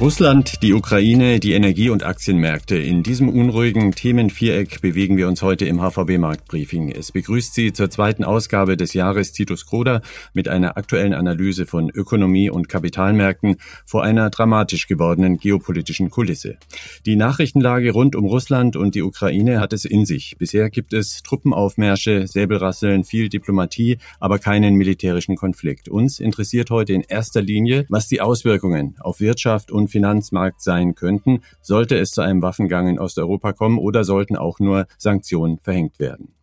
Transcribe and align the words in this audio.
Russland, 0.00 0.62
die 0.62 0.72
Ukraine, 0.72 1.40
die 1.40 1.52
Energie- 1.52 1.90
und 1.90 2.04
Aktienmärkte. 2.04 2.78
In 2.78 3.02
diesem 3.02 3.28
unruhigen 3.28 3.92
Themenviereck 3.92 4.80
bewegen 4.80 5.18
wir 5.18 5.28
uns 5.28 5.42
heute 5.42 5.66
im 5.66 5.82
HVB-Marktbriefing. 5.82 6.90
Es 6.90 7.12
begrüßt 7.12 7.52
Sie 7.52 7.74
zur 7.74 7.90
zweiten 7.90 8.24
Ausgabe 8.24 8.78
des 8.78 8.94
Jahres 8.94 9.32
Titus 9.32 9.66
Kroder 9.66 10.00
mit 10.32 10.48
einer 10.48 10.78
aktuellen 10.78 11.12
Analyse 11.12 11.66
von 11.66 11.90
Ökonomie 11.90 12.48
und 12.48 12.70
Kapitalmärkten 12.70 13.56
vor 13.84 14.02
einer 14.02 14.30
dramatisch 14.30 14.86
gewordenen 14.86 15.36
geopolitischen 15.36 16.08
Kulisse. 16.08 16.56
Die 17.04 17.16
Nachrichtenlage 17.16 17.90
rund 17.90 18.16
um 18.16 18.24
Russland 18.24 18.76
und 18.76 18.94
die 18.94 19.02
Ukraine 19.02 19.60
hat 19.60 19.74
es 19.74 19.84
in 19.84 20.06
sich. 20.06 20.36
Bisher 20.38 20.70
gibt 20.70 20.94
es 20.94 21.22
Truppenaufmärsche, 21.24 22.26
Säbelrasseln, 22.26 23.04
viel 23.04 23.28
Diplomatie, 23.28 23.98
aber 24.18 24.38
keinen 24.38 24.76
militärischen 24.76 25.36
Konflikt. 25.36 25.90
Uns 25.90 26.20
interessiert 26.20 26.70
heute 26.70 26.94
in 26.94 27.02
erster 27.02 27.42
Linie, 27.42 27.84
was 27.90 28.08
die 28.08 28.22
Auswirkungen 28.22 28.96
auf 29.00 29.20
Wirtschaft 29.20 29.70
und 29.70 29.89
Finanzmarkt 29.90 30.62
sein 30.62 30.94
könnten, 30.94 31.42
sollte 31.60 31.98
es 31.98 32.12
zu 32.12 32.22
einem 32.22 32.40
Waffengang 32.40 32.88
in 32.88 32.98
Osteuropa 32.98 33.52
kommen 33.52 33.78
oder 33.78 34.04
sollten 34.04 34.36
auch 34.36 34.58
nur 34.58 34.86
Sanktionen 34.96 35.58
verhängt 35.58 35.98
werden. 35.98 36.34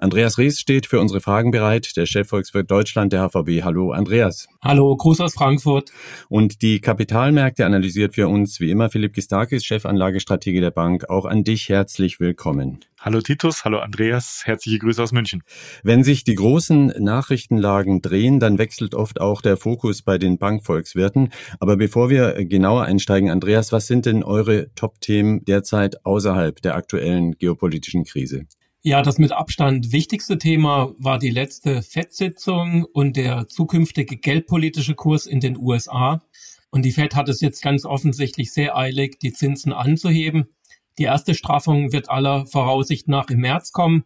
Andreas 0.00 0.38
Rees 0.38 0.58
steht 0.58 0.86
für 0.86 0.98
unsere 0.98 1.20
Fragen 1.20 1.50
bereit, 1.50 1.94
der 1.94 2.06
Chefvolkswirt 2.06 2.70
Deutschland 2.70 3.12
der 3.12 3.28
HVB. 3.28 3.62
Hallo 3.62 3.92
Andreas. 3.92 4.48
Hallo, 4.62 4.96
Gruß 4.96 5.20
aus 5.20 5.34
Frankfurt. 5.34 5.90
Und 6.30 6.62
die 6.62 6.80
Kapitalmärkte 6.80 7.66
analysiert 7.66 8.14
für 8.14 8.26
uns 8.26 8.60
wie 8.60 8.70
immer 8.70 8.88
Philipp 8.88 9.12
Gistakis, 9.12 9.62
Chefanlagestratege 9.62 10.62
der 10.62 10.70
Bank. 10.70 11.10
Auch 11.10 11.26
an 11.26 11.44
dich 11.44 11.68
herzlich 11.68 12.18
willkommen. 12.18 12.80
Hallo 12.98 13.20
Titus, 13.20 13.66
hallo 13.66 13.78
Andreas, 13.80 14.40
herzliche 14.46 14.78
Grüße 14.78 15.02
aus 15.02 15.12
München. 15.12 15.42
Wenn 15.82 16.02
sich 16.02 16.24
die 16.24 16.34
großen 16.34 16.94
Nachrichtenlagen 16.98 18.00
drehen, 18.00 18.40
dann 18.40 18.56
wechselt 18.56 18.94
oft 18.94 19.20
auch 19.20 19.42
der 19.42 19.58
Fokus 19.58 20.00
bei 20.00 20.16
den 20.16 20.38
Bankvolkswirten. 20.38 21.28
Aber 21.58 21.76
bevor 21.76 22.08
wir 22.08 22.42
genauer 22.46 22.84
einsteigen, 22.84 23.28
Andreas, 23.28 23.70
was 23.70 23.86
sind 23.86 24.06
denn 24.06 24.22
eure 24.22 24.72
Top-Themen 24.76 25.44
derzeit 25.44 26.06
außerhalb 26.06 26.62
der 26.62 26.74
aktuellen 26.74 27.32
geopolitischen 27.32 28.04
Krise? 28.04 28.46
Ja, 28.82 29.02
das 29.02 29.18
mit 29.18 29.30
Abstand 29.32 29.92
wichtigste 29.92 30.38
Thema 30.38 30.94
war 30.96 31.18
die 31.18 31.28
letzte 31.28 31.82
FED-Sitzung 31.82 32.86
und 32.86 33.14
der 33.14 33.46
zukünftige 33.46 34.16
geldpolitische 34.16 34.94
Kurs 34.94 35.26
in 35.26 35.40
den 35.40 35.58
USA. 35.58 36.22
Und 36.70 36.86
die 36.86 36.92
FED 36.92 37.14
hat 37.14 37.28
es 37.28 37.42
jetzt 37.42 37.60
ganz 37.62 37.84
offensichtlich 37.84 38.54
sehr 38.54 38.78
eilig, 38.78 39.18
die 39.18 39.34
Zinsen 39.34 39.74
anzuheben. 39.74 40.48
Die 40.98 41.02
erste 41.02 41.34
Straffung 41.34 41.92
wird 41.92 42.08
aller 42.08 42.46
Voraussicht 42.46 43.06
nach 43.06 43.28
im 43.28 43.40
März 43.40 43.72
kommen. 43.72 44.04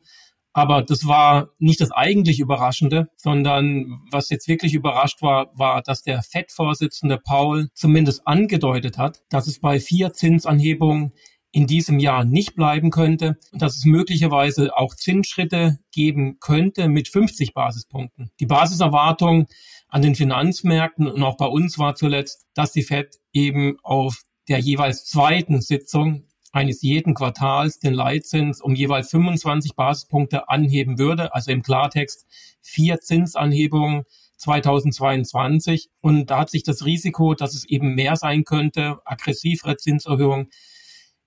Aber 0.52 0.83
das 0.83 1.06
war 1.06 1.50
nicht 1.61 1.80
das 1.80 1.92
eigentlich 1.92 2.41
Überraschende, 2.41 3.11
sondern 3.17 4.00
was 4.11 4.28
jetzt 4.28 4.48
wirklich 4.48 4.75
überrascht 4.75 5.22
war, 5.22 5.56
war, 5.56 5.83
dass 5.83 6.02
der 6.02 6.22
FED-Vorsitzende 6.22 7.19
Paul 7.19 7.69
zumindest 7.75 8.27
angedeutet 8.27 8.98
hat, 8.98 9.22
dass 9.30 9.47
es 9.47 9.61
bei 9.61 9.78
vier 9.78 10.12
Zinsanhebungen 10.12 11.12
in 11.55 11.69
diesem 11.69 12.00
Jahr 12.00 12.24
nicht 12.24 12.56
bleiben 12.56 12.91
könnte 12.91 13.38
und 13.52 13.62
dass 13.62 13.77
es 13.77 13.84
möglicherweise 13.84 14.77
auch 14.77 14.97
Zinsschritte 14.97 15.78
geben 15.92 16.41
könnte 16.41 16.88
mit 16.88 17.06
50 17.06 17.55
Basispunkten. 17.55 18.33
Die 18.41 18.46
Basiserwartung 18.46 19.46
an 19.88 20.02
den 20.02 20.16
Finanzmärkten 20.16 21.06
und 21.06 21.22
auch 21.22 21.36
bei 21.36 21.46
uns 21.46 21.78
war 21.78 21.94
zuletzt, 21.94 22.46
dass 22.55 22.72
die 22.72 22.83
Fed 22.83 23.20
eben 23.33 23.77
auf 23.84 24.22
der 24.48 24.58
jeweils 24.58 25.05
zweiten 25.05 25.61
Sitzung 25.61 26.24
eines 26.50 26.83
jeden 26.83 27.14
Quartals 27.14 27.78
den 27.78 27.94
Leitzins 27.94 28.61
um 28.61 28.74
jeweils 28.74 29.11
25 29.11 29.77
Basispunkte 29.77 30.48
anheben 30.48 30.98
würde, 30.98 31.34
also 31.34 31.52
im 31.52 31.62
Klartext 31.62 32.27
vier 32.62 32.98
Zinsanhebungen 32.98 34.02
2022. 34.39 35.89
Und 36.00 36.30
da 36.30 36.41
hat 36.41 36.50
sich 36.50 36.64
das 36.64 36.84
Risiko, 36.84 37.34
dass 37.34 37.55
es 37.55 37.64
eben 37.64 37.95
mehr 37.95 38.17
sein 38.17 38.42
könnte, 38.42 38.98
aggressivere 39.05 39.77
Zinserhöhungen, 39.77 40.48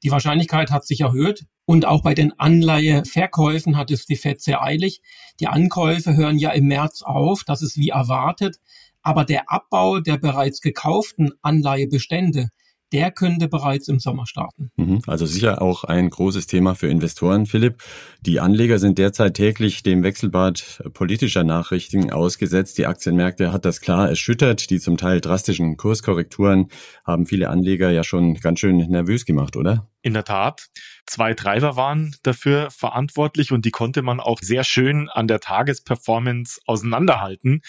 die 0.03 0.11
Wahrscheinlichkeit 0.11 0.71
hat 0.71 0.85
sich 0.85 1.01
erhöht. 1.01 1.45
Und 1.65 1.85
auch 1.85 2.01
bei 2.01 2.13
den 2.13 2.39
Anleiheverkäufen 2.39 3.75
hat 3.75 3.91
es 3.91 4.05
die 4.05 4.15
FED 4.15 4.41
sehr 4.41 4.63
eilig. 4.63 5.01
Die 5.39 5.47
Ankäufe 5.47 6.15
hören 6.15 6.37
ja 6.37 6.51
im 6.51 6.67
März 6.67 7.01
auf. 7.01 7.43
Das 7.45 7.61
ist 7.61 7.77
wie 7.77 7.89
erwartet. 7.89 8.59
Aber 9.01 9.25
der 9.25 9.51
Abbau 9.51 9.99
der 9.99 10.17
bereits 10.17 10.61
gekauften 10.61 11.33
Anleihebestände, 11.41 12.49
der 12.93 13.11
könnte 13.11 13.47
bereits 13.47 13.87
im 13.87 13.99
Sommer 13.99 14.25
starten. 14.25 14.71
Mhm. 14.77 15.01
Also 15.07 15.25
sicher 15.25 15.61
auch 15.61 15.83
ein 15.83 16.09
großes 16.09 16.47
Thema 16.47 16.75
für 16.75 16.87
Investoren, 16.87 17.45
Philipp. 17.45 17.83
Die 18.21 18.39
Anleger 18.39 18.79
sind 18.79 18.97
derzeit 18.97 19.33
täglich 19.35 19.83
dem 19.83 20.03
Wechselbad 20.03 20.81
politischer 20.93 21.43
Nachrichten 21.43 22.11
ausgesetzt. 22.11 22.77
Die 22.77 22.85
Aktienmärkte 22.85 23.51
hat 23.51 23.65
das 23.65 23.81
klar 23.81 24.09
erschüttert. 24.09 24.69
Die 24.69 24.79
zum 24.79 24.97
Teil 24.97 25.21
drastischen 25.21 25.77
Kurskorrekturen 25.77 26.69
haben 27.05 27.25
viele 27.25 27.49
Anleger 27.49 27.89
ja 27.89 28.03
schon 28.03 28.35
ganz 28.35 28.59
schön 28.59 28.77
nervös 28.77 29.25
gemacht, 29.25 29.55
oder? 29.55 29.89
In 30.01 30.13
der 30.13 30.23
Tat. 30.23 30.67
Zwei 31.05 31.33
Treiber 31.33 31.75
waren 31.75 32.15
dafür 32.23 32.69
verantwortlich 32.69 33.51
und 33.51 33.65
die 33.65 33.71
konnte 33.71 34.01
man 34.01 34.19
auch 34.19 34.39
sehr 34.41 34.63
schön 34.63 35.09
an 35.09 35.27
der 35.27 35.39
Tagesperformance 35.39 36.59
auseinanderhalten 36.65 37.61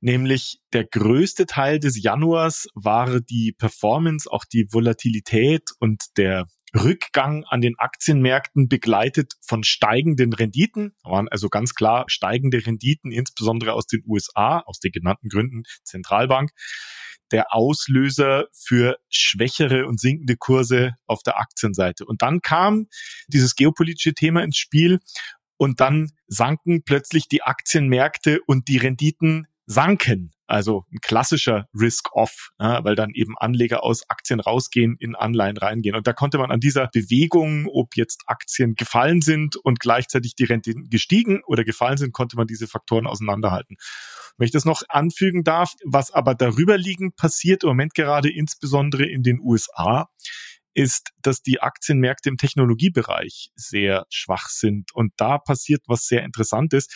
nämlich 0.00 0.60
der 0.72 0.84
größte 0.84 1.46
Teil 1.46 1.78
des 1.78 2.02
Januars 2.02 2.68
war 2.74 3.20
die 3.20 3.52
Performance, 3.52 4.30
auch 4.30 4.44
die 4.44 4.66
Volatilität 4.70 5.70
und 5.78 6.16
der 6.16 6.46
Rückgang 6.74 7.44
an 7.48 7.60
den 7.60 7.78
Aktienmärkten 7.78 8.68
begleitet 8.68 9.34
von 9.40 9.64
steigenden 9.64 10.32
Renditen. 10.32 10.94
Da 11.02 11.10
waren 11.10 11.28
also 11.28 11.48
ganz 11.48 11.74
klar 11.74 12.04
steigende 12.08 12.64
Renditen, 12.64 13.10
insbesondere 13.10 13.72
aus 13.72 13.86
den 13.86 14.02
USA, 14.06 14.60
aus 14.60 14.78
den 14.78 14.92
genannten 14.92 15.28
Gründen 15.28 15.64
Zentralbank, 15.82 16.50
der 17.32 17.52
Auslöser 17.54 18.46
für 18.52 18.98
schwächere 19.08 19.86
und 19.86 20.00
sinkende 20.00 20.36
Kurse 20.36 20.94
auf 21.06 21.22
der 21.22 21.38
Aktienseite. 21.38 22.04
Und 22.04 22.22
dann 22.22 22.40
kam 22.40 22.86
dieses 23.28 23.56
geopolitische 23.56 24.14
Thema 24.14 24.42
ins 24.42 24.56
Spiel 24.56 25.00
und 25.56 25.80
dann 25.80 26.10
sanken 26.26 26.82
plötzlich 26.84 27.28
die 27.28 27.42
Aktienmärkte 27.42 28.40
und 28.46 28.68
die 28.68 28.78
Renditen 28.78 29.46
sanken. 29.70 30.32
Also 30.48 30.84
ein 30.92 30.98
klassischer 31.00 31.68
Risk-Off, 31.78 32.50
ja, 32.58 32.82
weil 32.82 32.96
dann 32.96 33.10
eben 33.14 33.38
Anleger 33.38 33.84
aus 33.84 34.02
Aktien 34.10 34.40
rausgehen, 34.40 34.96
in 34.98 35.14
Anleihen 35.14 35.56
reingehen. 35.56 35.94
Und 35.94 36.08
da 36.08 36.12
konnte 36.12 36.38
man 36.38 36.50
an 36.50 36.58
dieser 36.58 36.88
Bewegung, 36.88 37.68
ob 37.72 37.96
jetzt 37.96 38.24
Aktien 38.26 38.74
gefallen 38.74 39.22
sind 39.22 39.54
und 39.54 39.78
gleichzeitig 39.78 40.34
die 40.34 40.44
Renditen 40.44 40.90
gestiegen 40.90 41.42
oder 41.46 41.62
gefallen 41.62 41.98
sind, 41.98 42.12
konnte 42.12 42.36
man 42.36 42.48
diese 42.48 42.66
Faktoren 42.66 43.06
auseinanderhalten. 43.06 43.76
Wenn 44.38 44.46
ich 44.46 44.50
das 44.50 44.64
noch 44.64 44.82
anfügen 44.88 45.44
darf, 45.44 45.74
was 45.84 46.10
aber 46.10 46.34
darüber 46.34 46.76
liegend 46.76 47.14
passiert, 47.14 47.62
im 47.62 47.68
Moment 47.68 47.94
gerade 47.94 48.28
insbesondere 48.28 49.06
in 49.06 49.22
den 49.22 49.38
USA, 49.38 50.08
ist, 50.74 51.10
dass 51.22 51.42
die 51.42 51.60
Aktienmärkte 51.60 52.28
im 52.28 52.36
Technologiebereich 52.36 53.50
sehr 53.54 54.06
schwach 54.10 54.48
sind. 54.48 54.92
Und 54.94 55.12
da 55.16 55.38
passiert 55.38 55.82
was 55.86 56.06
sehr 56.06 56.22
Interessantes. 56.24 56.88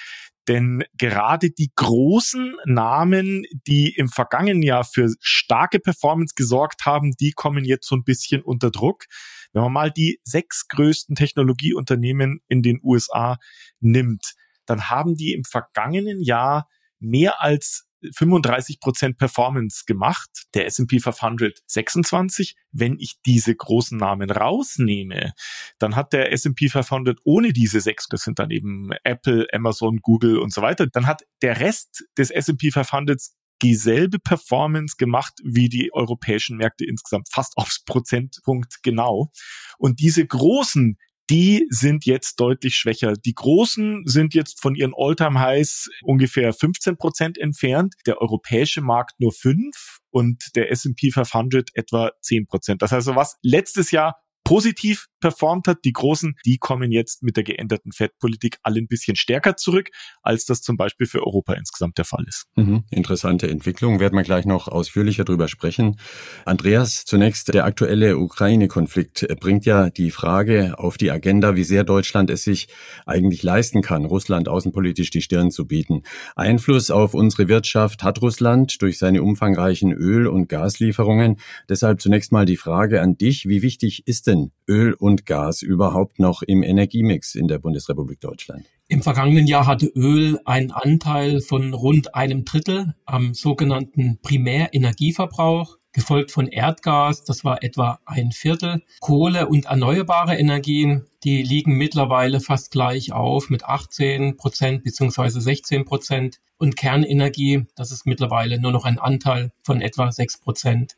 Denn 0.46 0.84
gerade 0.98 1.50
die 1.50 1.72
großen 1.74 2.56
Namen, 2.66 3.44
die 3.66 3.94
im 3.94 4.08
vergangenen 4.08 4.62
Jahr 4.62 4.84
für 4.84 5.10
starke 5.20 5.80
Performance 5.80 6.34
gesorgt 6.36 6.84
haben, 6.84 7.12
die 7.18 7.32
kommen 7.32 7.64
jetzt 7.64 7.86
so 7.88 7.96
ein 7.96 8.04
bisschen 8.04 8.42
unter 8.42 8.70
Druck. 8.70 9.04
Wenn 9.52 9.62
man 9.62 9.72
mal 9.72 9.90
die 9.90 10.20
sechs 10.24 10.68
größten 10.68 11.16
Technologieunternehmen 11.16 12.40
in 12.48 12.62
den 12.62 12.78
USA 12.82 13.38
nimmt, 13.80 14.34
dann 14.66 14.90
haben 14.90 15.14
die 15.14 15.32
im 15.32 15.44
vergangenen 15.44 16.20
Jahr 16.20 16.68
mehr 16.98 17.40
als 17.40 17.86
35 18.12 18.80
Prozent 18.80 19.18
Performance 19.18 19.84
gemacht, 19.86 20.30
der 20.54 20.66
S&P 20.66 21.00
500 21.00 21.58
26. 21.66 22.56
Wenn 22.72 22.98
ich 22.98 23.16
diese 23.24 23.54
großen 23.54 23.98
Namen 23.98 24.30
rausnehme, 24.30 25.32
dann 25.78 25.96
hat 25.96 26.12
der 26.12 26.32
S&P 26.32 26.68
500 26.68 27.18
ohne 27.24 27.52
diese 27.52 27.80
sechs, 27.80 28.08
das 28.08 28.22
sind 28.22 28.38
dann 28.38 28.50
eben 28.50 28.90
Apple, 29.04 29.46
Amazon, 29.52 29.98
Google 29.98 30.38
und 30.38 30.52
so 30.52 30.62
weiter, 30.62 30.86
dann 30.86 31.06
hat 31.06 31.22
der 31.42 31.60
Rest 31.60 32.04
des 32.18 32.30
S&P 32.30 32.70
500 32.70 33.20
dieselbe 33.62 34.18
Performance 34.18 34.96
gemacht 34.98 35.34
wie 35.42 35.68
die 35.68 35.92
europäischen 35.92 36.56
Märkte 36.56 36.84
insgesamt, 36.84 37.28
fast 37.30 37.56
aufs 37.56 37.84
Prozentpunkt 37.84 38.82
genau. 38.82 39.30
Und 39.78 40.00
diese 40.00 40.26
großen 40.26 40.98
die 41.30 41.66
sind 41.70 42.04
jetzt 42.04 42.38
deutlich 42.40 42.76
schwächer. 42.76 43.14
Die 43.14 43.34
großen 43.34 44.02
sind 44.06 44.34
jetzt 44.34 44.60
von 44.60 44.74
ihren 44.74 44.92
All-Time-Highs 44.94 45.88
ungefähr 46.02 46.52
15 46.52 46.96
Prozent 46.96 47.38
entfernt, 47.38 47.94
der 48.06 48.20
europäische 48.20 48.82
Markt 48.82 49.18
nur 49.20 49.32
fünf 49.32 50.00
und 50.10 50.54
der 50.54 50.70
S&P 50.70 51.10
500 51.10 51.70
etwa 51.74 52.12
10 52.20 52.46
Prozent. 52.46 52.82
Das 52.82 52.92
heißt, 52.92 53.06
was 53.14 53.36
letztes 53.42 53.90
Jahr 53.90 54.16
positiv 54.44 55.06
performt 55.20 55.68
hat. 55.68 55.78
Die 55.84 55.92
großen, 55.92 56.34
die 56.44 56.58
kommen 56.58 56.92
jetzt 56.92 57.22
mit 57.22 57.36
der 57.36 57.44
geänderten 57.44 57.92
Fettpolitik 57.92 58.58
alle 58.62 58.78
ein 58.78 58.88
bisschen 58.88 59.16
stärker 59.16 59.56
zurück, 59.56 59.88
als 60.22 60.44
das 60.44 60.60
zum 60.60 60.76
Beispiel 60.76 61.06
für 61.06 61.24
Europa 61.24 61.54
insgesamt 61.54 61.96
der 61.96 62.04
Fall 62.04 62.24
ist. 62.28 62.44
Mhm, 62.56 62.84
interessante 62.90 63.48
Entwicklung, 63.48 64.00
werden 64.00 64.16
wir 64.16 64.22
gleich 64.22 64.44
noch 64.44 64.68
ausführlicher 64.68 65.24
drüber 65.24 65.48
sprechen. 65.48 65.96
Andreas, 66.44 67.04
zunächst 67.06 67.52
der 67.54 67.64
aktuelle 67.64 68.18
Ukraine-Konflikt 68.18 69.26
bringt 69.40 69.64
ja 69.64 69.88
die 69.88 70.10
Frage 70.10 70.78
auf 70.78 70.98
die 70.98 71.10
Agenda, 71.10 71.56
wie 71.56 71.64
sehr 71.64 71.84
Deutschland 71.84 72.28
es 72.28 72.44
sich 72.44 72.68
eigentlich 73.06 73.42
leisten 73.42 73.80
kann, 73.80 74.04
Russland 74.04 74.48
außenpolitisch 74.48 75.08
die 75.08 75.22
Stirn 75.22 75.50
zu 75.50 75.66
bieten. 75.66 76.02
Einfluss 76.36 76.90
auf 76.90 77.14
unsere 77.14 77.48
Wirtschaft 77.48 78.02
hat 78.02 78.20
Russland 78.20 78.82
durch 78.82 78.98
seine 78.98 79.22
umfangreichen 79.22 79.90
Öl- 79.90 80.26
und 80.26 80.50
Gaslieferungen. 80.50 81.36
Deshalb 81.70 82.02
zunächst 82.02 82.30
mal 82.30 82.44
die 82.44 82.58
Frage 82.58 83.00
an 83.00 83.16
dich, 83.16 83.48
wie 83.48 83.62
wichtig 83.62 84.06
ist 84.06 84.26
denn 84.26 84.33
Öl 84.68 84.94
und 84.94 85.26
Gas 85.26 85.62
überhaupt 85.62 86.18
noch 86.18 86.42
im 86.42 86.62
Energiemix 86.62 87.34
in 87.34 87.48
der 87.48 87.58
Bundesrepublik 87.58 88.20
Deutschland? 88.20 88.66
Im 88.88 89.02
vergangenen 89.02 89.46
Jahr 89.46 89.66
hatte 89.66 89.86
Öl 89.86 90.38
einen 90.44 90.70
Anteil 90.70 91.40
von 91.40 91.72
rund 91.72 92.14
einem 92.14 92.44
Drittel 92.44 92.94
am 93.06 93.32
sogenannten 93.34 94.18
Primärenergieverbrauch, 94.22 95.78
gefolgt 95.94 96.32
von 96.32 96.48
Erdgas, 96.48 97.24
das 97.24 97.44
war 97.44 97.62
etwa 97.62 98.00
ein 98.04 98.32
Viertel. 98.32 98.82
Kohle 99.00 99.48
und 99.48 99.66
erneuerbare 99.66 100.36
Energien, 100.36 101.06
die 101.22 101.42
liegen 101.42 101.78
mittlerweile 101.78 102.40
fast 102.40 102.72
gleich 102.72 103.12
auf 103.12 103.48
mit 103.48 103.64
18 103.64 104.36
Prozent 104.36 104.84
beziehungsweise 104.84 105.40
16 105.40 105.86
Prozent. 105.86 106.40
Und 106.58 106.76
Kernenergie, 106.76 107.66
das 107.76 107.90
ist 107.90 108.06
mittlerweile 108.06 108.60
nur 108.60 108.72
noch 108.72 108.84
ein 108.84 108.98
Anteil 108.98 109.50
von 109.62 109.80
etwa 109.80 110.12
6 110.12 110.40
Prozent. 110.40 110.96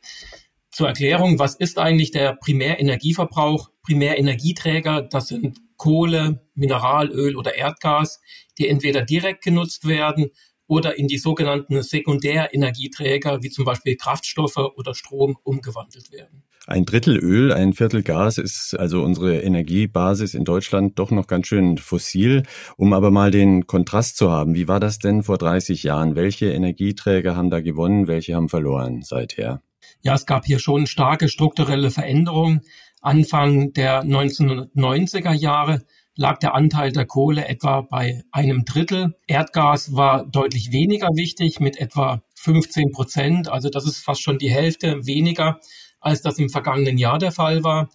Zur 0.77 0.89
Erklärung, 0.89 1.39
was 1.39 1.55
ist 1.55 1.79
eigentlich 1.79 2.11
der 2.11 2.35
Primärenergieverbrauch? 2.35 3.71
Primärenergieträger, 3.81 5.01
das 5.01 5.29
sind 5.29 5.57
Kohle, 5.75 6.47
Mineralöl 6.53 7.35
oder 7.35 7.55
Erdgas, 7.55 8.21
die 8.59 8.67
entweder 8.67 9.01
direkt 9.01 9.43
genutzt 9.43 9.87
werden 9.87 10.27
oder 10.67 10.95
in 10.95 11.07
die 11.07 11.17
sogenannten 11.17 11.81
Sekundärenergieträger 11.81 13.41
wie 13.41 13.49
zum 13.49 13.65
Beispiel 13.65 13.95
Kraftstoffe 13.95 14.59
oder 14.75 14.93
Strom 14.93 15.35
umgewandelt 15.41 16.11
werden. 16.11 16.43
Ein 16.67 16.85
Drittel 16.85 17.17
Öl, 17.17 17.51
ein 17.51 17.73
Viertel 17.73 18.03
Gas 18.03 18.37
ist 18.37 18.77
also 18.77 19.01
unsere 19.01 19.39
Energiebasis 19.39 20.35
in 20.35 20.45
Deutschland 20.45 20.99
doch 20.99 21.09
noch 21.09 21.25
ganz 21.25 21.47
schön 21.47 21.79
fossil. 21.79 22.43
Um 22.75 22.93
aber 22.93 23.09
mal 23.09 23.31
den 23.31 23.65
Kontrast 23.65 24.17
zu 24.17 24.29
haben, 24.29 24.53
wie 24.53 24.67
war 24.67 24.79
das 24.79 24.99
denn 24.99 25.23
vor 25.23 25.39
30 25.39 25.81
Jahren? 25.81 26.15
Welche 26.15 26.51
Energieträger 26.51 27.35
haben 27.35 27.49
da 27.49 27.61
gewonnen, 27.61 28.07
welche 28.07 28.35
haben 28.35 28.47
verloren 28.47 29.01
seither? 29.01 29.63
Ja, 30.01 30.13
es 30.13 30.25
gab 30.25 30.45
hier 30.45 30.59
schon 30.59 30.87
starke 30.87 31.27
strukturelle 31.27 31.91
Veränderungen. 31.91 32.61
Anfang 33.01 33.73
der 33.73 34.03
1990er 34.03 35.33
Jahre 35.33 35.83
lag 36.15 36.39
der 36.39 36.55
Anteil 36.55 36.91
der 36.91 37.05
Kohle 37.05 37.47
etwa 37.47 37.81
bei 37.81 38.23
einem 38.31 38.65
Drittel. 38.65 39.15
Erdgas 39.27 39.95
war 39.95 40.25
deutlich 40.25 40.71
weniger 40.71 41.09
wichtig 41.13 41.59
mit 41.59 41.77
etwa 41.77 42.21
15 42.35 42.91
Prozent. 42.91 43.49
Also 43.49 43.69
das 43.69 43.85
ist 43.85 44.03
fast 44.03 44.21
schon 44.21 44.39
die 44.39 44.49
Hälfte 44.49 45.05
weniger, 45.05 45.59
als 45.99 46.21
das 46.21 46.39
im 46.39 46.49
vergangenen 46.49 46.97
Jahr 46.97 47.19
der 47.19 47.31
Fall 47.31 47.63
war. 47.63 47.89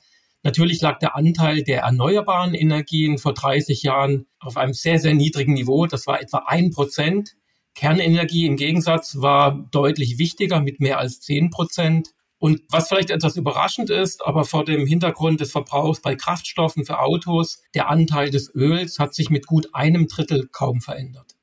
Natürlich 0.44 0.80
lag 0.80 0.98
der 0.98 1.14
Anteil 1.14 1.62
der 1.62 1.82
erneuerbaren 1.82 2.54
Energien 2.54 3.18
vor 3.18 3.32
30 3.32 3.82
Jahren 3.82 4.26
auf 4.40 4.56
einem 4.56 4.72
sehr, 4.72 4.98
sehr 4.98 5.14
niedrigen 5.14 5.54
Niveau. 5.54 5.86
Das 5.86 6.06
war 6.06 6.20
etwa 6.20 6.44
ein 6.46 6.70
Prozent. 6.70 7.36
Kernenergie 7.74 8.46
im 8.46 8.56
Gegensatz 8.56 9.16
war 9.16 9.68
deutlich 9.70 10.18
wichtiger 10.18 10.60
mit 10.60 10.80
mehr 10.80 10.98
als 10.98 11.20
10 11.20 11.50
Prozent. 11.50 12.10
Und 12.38 12.60
was 12.70 12.88
vielleicht 12.88 13.10
etwas 13.10 13.36
überraschend 13.36 13.88
ist, 13.88 14.26
aber 14.26 14.44
vor 14.44 14.64
dem 14.64 14.84
Hintergrund 14.84 15.40
des 15.40 15.52
Verbrauchs 15.52 16.00
bei 16.00 16.16
Kraftstoffen 16.16 16.84
für 16.84 16.98
Autos, 16.98 17.62
der 17.74 17.88
Anteil 17.88 18.30
des 18.30 18.52
Öls 18.52 18.98
hat 18.98 19.14
sich 19.14 19.30
mit 19.30 19.46
gut 19.46 19.68
einem 19.74 20.08
Drittel 20.08 20.48
kaum 20.50 20.80
verändert. 20.80 21.36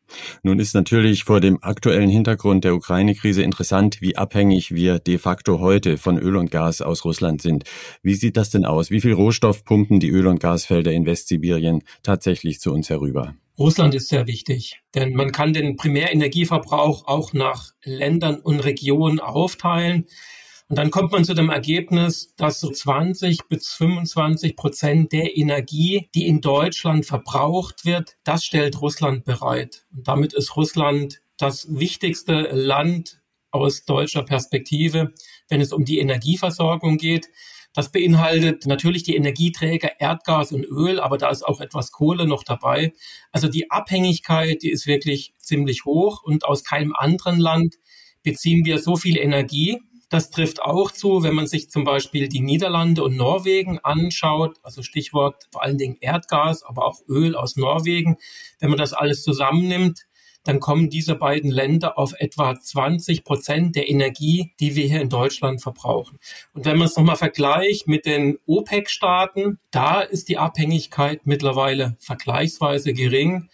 Nun 0.43 0.59
ist 0.59 0.73
natürlich 0.73 1.23
vor 1.23 1.39
dem 1.39 1.61
aktuellen 1.61 2.09
Hintergrund 2.09 2.63
der 2.63 2.75
Ukraine-Krise 2.75 3.43
interessant, 3.43 4.01
wie 4.01 4.17
abhängig 4.17 4.73
wir 4.73 4.99
de 4.99 5.17
facto 5.17 5.59
heute 5.59 5.97
von 5.97 6.17
Öl 6.17 6.35
und 6.35 6.51
Gas 6.51 6.81
aus 6.81 7.05
Russland 7.05 7.41
sind. 7.41 7.63
Wie 8.01 8.15
sieht 8.15 8.37
das 8.37 8.49
denn 8.49 8.65
aus? 8.65 8.91
Wie 8.91 9.01
viel 9.01 9.13
Rohstoff 9.13 9.63
pumpen 9.63 9.99
die 9.99 10.09
Öl- 10.09 10.27
und 10.27 10.39
Gasfelder 10.39 10.91
in 10.91 11.05
Westsibirien 11.05 11.83
tatsächlich 12.03 12.59
zu 12.59 12.71
uns 12.71 12.89
herüber? 12.89 13.35
Russland 13.59 13.93
ist 13.93 14.07
sehr 14.07 14.25
wichtig, 14.25 14.79
denn 14.95 15.13
man 15.13 15.33
kann 15.33 15.51
den 15.51 15.75
Primärenergieverbrauch 15.75 17.07
auch 17.07 17.33
nach 17.33 17.73
Ländern 17.83 18.39
und 18.39 18.61
Regionen 18.61 19.19
aufteilen. 19.19 20.05
Und 20.69 20.77
dann 20.77 20.91
kommt 20.91 21.11
man 21.11 21.25
zu 21.25 21.33
dem 21.33 21.49
Ergebnis, 21.49 22.33
dass 22.37 22.61
so 22.61 22.71
20 22.71 23.49
bis 23.49 23.73
25 23.73 24.55
Prozent 24.55 25.11
der 25.11 25.35
Energie, 25.35 26.09
die 26.15 26.25
in 26.25 26.39
Deutschland 26.39 27.05
verbraucht 27.05 27.83
wird, 27.83 28.15
das 28.23 28.45
stellt 28.45 28.79
Russland 28.79 29.25
bereit. 29.25 29.85
Und 29.93 30.07
damit 30.07 30.33
ist 30.33 30.55
Russland 30.55 31.21
das 31.37 31.67
wichtigste 31.69 32.49
Land 32.53 33.19
aus 33.51 33.83
deutscher 33.83 34.23
Perspektive, 34.23 35.13
wenn 35.49 35.59
es 35.59 35.73
um 35.73 35.83
die 35.83 35.99
Energieversorgung 35.99 36.97
geht. 36.97 37.27
Das 37.73 37.91
beinhaltet 37.91 38.65
natürlich 38.65 39.03
die 39.03 39.15
Energieträger 39.15 39.99
Erdgas 39.99 40.51
und 40.51 40.65
Öl, 40.65 40.99
aber 40.99 41.17
da 41.17 41.29
ist 41.29 41.43
auch 41.43 41.61
etwas 41.61 41.91
Kohle 41.91 42.25
noch 42.27 42.43
dabei. 42.43 42.93
Also 43.31 43.47
die 43.47 43.69
Abhängigkeit, 43.69 44.63
die 44.63 44.71
ist 44.71 44.87
wirklich 44.87 45.33
ziemlich 45.37 45.85
hoch 45.85 46.23
und 46.23 46.45
aus 46.45 46.63
keinem 46.63 46.93
anderen 46.95 47.39
Land 47.39 47.75
beziehen 48.23 48.65
wir 48.65 48.79
so 48.79 48.95
viel 48.95 49.17
Energie 49.17 49.79
das 50.09 50.31
trifft 50.31 50.61
auch 50.61 50.91
zu, 50.91 51.21
wenn 51.21 51.35
man 51.35 51.45
sich 51.45 51.69
zum 51.69 51.83
Beispiel 51.83 52.27
die 52.27 52.41
Niederlande 52.41 53.03
und 53.03 53.15
Norwegen 53.15 53.77
anschaut, 53.79 54.57
also 54.63 54.81
Stichwort 54.81 55.47
vor 55.51 55.63
allen 55.63 55.77
Dingen 55.77 55.97
Erdgas, 56.01 56.63
aber 56.63 56.85
auch 56.85 56.99
Öl 57.07 57.35
aus 57.35 57.55
Norwegen. 57.55 58.17
Wenn 58.59 58.71
man 58.71 58.79
das 58.79 58.93
alles 58.93 59.21
zusammennimmt, 59.21 60.07
dann 60.43 60.59
kommen 60.59 60.89
diese 60.89 61.15
beiden 61.15 61.51
Länder 61.51 61.97
auf 61.97 62.13
etwa 62.17 62.59
20 62.59 63.23
Prozent 63.23 63.75
der 63.75 63.89
Energie, 63.89 64.53
die 64.59 64.75
wir 64.75 64.87
hier 64.87 65.01
in 65.01 65.09
Deutschland 65.09 65.61
verbrauchen. 65.61 66.17
Und 66.53 66.65
wenn 66.65 66.77
man 66.77 66.87
es 66.87 66.95
nochmal 66.95 67.17
vergleicht 67.17 67.87
mit 67.87 68.05
den 68.05 68.37
OPEC-Staaten, 68.45 69.59
da 69.71 70.01
ist 70.01 70.29
die 70.29 70.37
Abhängigkeit 70.37 71.25
mittlerweile 71.25 71.97
vergleichsweise 71.99 72.93
gering. 72.93 73.49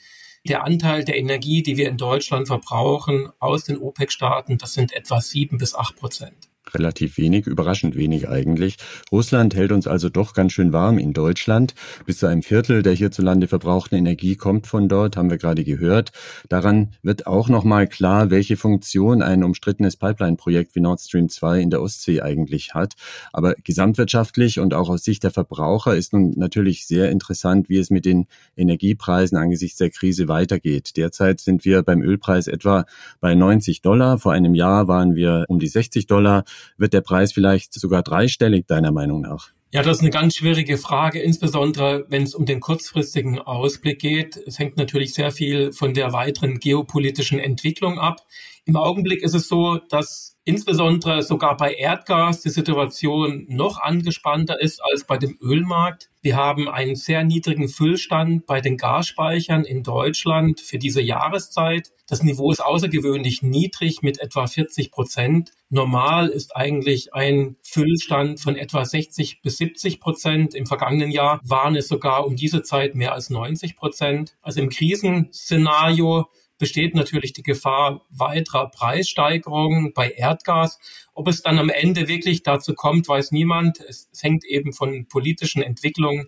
Der 0.47 0.63
Anteil 0.63 1.03
der 1.03 1.17
Energie, 1.17 1.63
die 1.63 1.75
wir 1.77 1.89
in 1.89 1.97
Deutschland 1.97 2.47
verbrauchen 2.47 3.29
aus 3.39 3.63
den 3.63 3.77
OPEC-Staaten, 3.77 4.57
das 4.57 4.73
sind 4.73 4.93
etwa 4.93 5.21
sieben 5.21 5.57
bis 5.57 5.73
acht 5.73 5.95
Prozent 5.95 6.49
relativ 6.73 7.17
wenig, 7.17 7.47
überraschend 7.47 7.95
wenig 7.95 8.29
eigentlich. 8.29 8.77
Russland 9.11 9.55
hält 9.55 9.71
uns 9.71 9.87
also 9.87 10.09
doch 10.09 10.33
ganz 10.33 10.53
schön 10.53 10.73
warm 10.73 10.97
in 10.97 11.13
Deutschland. 11.13 11.73
Bis 12.05 12.19
zu 12.19 12.27
einem 12.27 12.41
Viertel 12.41 12.83
der 12.83 12.93
hierzulande 12.93 13.47
verbrauchten 13.47 13.97
Energie 13.97 14.35
kommt 14.35 14.67
von 14.67 14.89
dort, 14.89 15.17
haben 15.17 15.29
wir 15.29 15.37
gerade 15.37 15.63
gehört. 15.63 16.11
Daran 16.49 16.91
wird 17.03 17.27
auch 17.27 17.49
nochmal 17.49 17.87
klar, 17.87 18.29
welche 18.29 18.57
Funktion 18.57 19.21
ein 19.21 19.43
umstrittenes 19.43 19.97
Pipeline-Projekt 19.97 20.75
wie 20.75 20.81
Nord 20.81 21.01
Stream 21.01 21.29
2 21.29 21.59
in 21.59 21.69
der 21.69 21.81
Ostsee 21.81 22.21
eigentlich 22.21 22.73
hat. 22.73 22.93
Aber 23.33 23.55
gesamtwirtschaftlich 23.63 24.59
und 24.59 24.73
auch 24.73 24.89
aus 24.89 25.03
Sicht 25.03 25.23
der 25.23 25.31
Verbraucher 25.31 25.95
ist 25.95 26.13
nun 26.13 26.33
natürlich 26.35 26.87
sehr 26.87 27.11
interessant, 27.11 27.69
wie 27.69 27.77
es 27.77 27.89
mit 27.89 28.05
den 28.05 28.27
Energiepreisen 28.55 29.37
angesichts 29.37 29.77
der 29.77 29.89
Krise 29.89 30.27
weitergeht. 30.27 30.97
Derzeit 30.97 31.39
sind 31.39 31.65
wir 31.65 31.83
beim 31.83 32.01
Ölpreis 32.01 32.47
etwa 32.47 32.85
bei 33.19 33.35
90 33.35 33.81
Dollar. 33.81 34.17
Vor 34.19 34.31
einem 34.31 34.55
Jahr 34.55 34.87
waren 34.87 35.15
wir 35.15 35.45
um 35.47 35.59
die 35.59 35.67
60 35.67 36.07
Dollar 36.07 36.43
wird 36.77 36.93
der 36.93 37.01
Preis 37.01 37.33
vielleicht 37.33 37.73
sogar 37.73 38.03
dreistellig 38.03 38.67
deiner 38.67 38.91
Meinung 38.91 39.21
nach? 39.21 39.49
Ja, 39.71 39.81
das 39.83 39.97
ist 39.97 40.03
eine 40.03 40.11
ganz 40.11 40.35
schwierige 40.35 40.77
Frage, 40.77 41.19
insbesondere 41.19 42.05
wenn 42.07 42.23
es 42.23 42.33
um 42.33 42.45
den 42.45 42.61
kurzfristigen 42.61 43.39
Ausblick 43.39 43.99
geht. 43.99 44.37
Es 44.37 44.57
hängt 44.57 44.77
natürlich 44.77 45.13
sehr 45.13 45.31
viel 45.31 45.73
von 45.73 45.93
der 45.93 46.13
weiteren 46.13 46.59
geopolitischen 46.59 47.39
Entwicklung 47.39 47.99
ab. 47.99 48.21
Im 48.63 48.77
Augenblick 48.77 49.21
ist 49.21 49.33
es 49.33 49.49
so, 49.49 49.79
dass 49.89 50.34
insbesondere 50.45 51.23
sogar 51.23 51.57
bei 51.57 51.73
Erdgas 51.73 52.41
die 52.41 52.49
Situation 52.49 53.45
noch 53.49 53.81
angespannter 53.81 54.61
ist 54.61 54.79
als 54.83 55.03
bei 55.03 55.17
dem 55.17 55.37
Ölmarkt. 55.41 56.09
Wir 56.21 56.37
haben 56.37 56.69
einen 56.69 56.95
sehr 56.95 57.23
niedrigen 57.23 57.67
Füllstand 57.67 58.45
bei 58.45 58.61
den 58.61 58.77
Gasspeichern 58.77 59.65
in 59.65 59.83
Deutschland 59.83 60.61
für 60.61 60.77
diese 60.77 61.01
Jahreszeit. 61.01 61.91
Das 62.07 62.23
Niveau 62.23 62.51
ist 62.51 62.63
außergewöhnlich 62.63 63.41
niedrig 63.41 64.03
mit 64.03 64.19
etwa 64.19 64.45
40 64.45 64.91
Prozent. 64.91 65.51
Normal 65.69 66.29
ist 66.29 66.55
eigentlich 66.55 67.13
ein 67.13 67.57
Füllstand 67.63 68.39
von 68.39 68.55
etwa 68.55 68.85
60 68.85 69.41
bis 69.41 69.57
70 69.57 69.99
Prozent. 69.99 70.53
Im 70.53 70.67
vergangenen 70.67 71.11
Jahr 71.11 71.41
waren 71.43 71.75
es 71.75 71.87
sogar 71.87 72.25
um 72.25 72.35
diese 72.35 72.61
Zeit 72.61 72.93
mehr 72.93 73.13
als 73.13 73.31
90 73.31 73.75
Prozent. 73.75 74.35
Also 74.41 74.61
im 74.61 74.69
Krisenszenario 74.69 76.27
besteht 76.57 76.95
natürlich 76.95 77.33
die 77.33 77.43
Gefahr 77.43 78.05
weiterer 78.09 78.69
Preissteigerungen 78.69 79.93
bei 79.93 80.09
Erdgas. 80.09 80.79
Ob 81.13 81.27
es 81.27 81.41
dann 81.41 81.59
am 81.59 81.69
Ende 81.69 82.07
wirklich 82.07 82.43
dazu 82.43 82.73
kommt, 82.73 83.07
weiß 83.07 83.31
niemand. 83.31 83.79
Es, 83.81 84.09
hängt 84.21 84.45
eben 84.45 84.73
von 84.73 85.07
politischen 85.07 85.61
Entwicklungen 85.61 86.27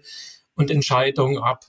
und 0.56 0.72
Entscheidungen 0.72 1.38
ab. 1.38 1.66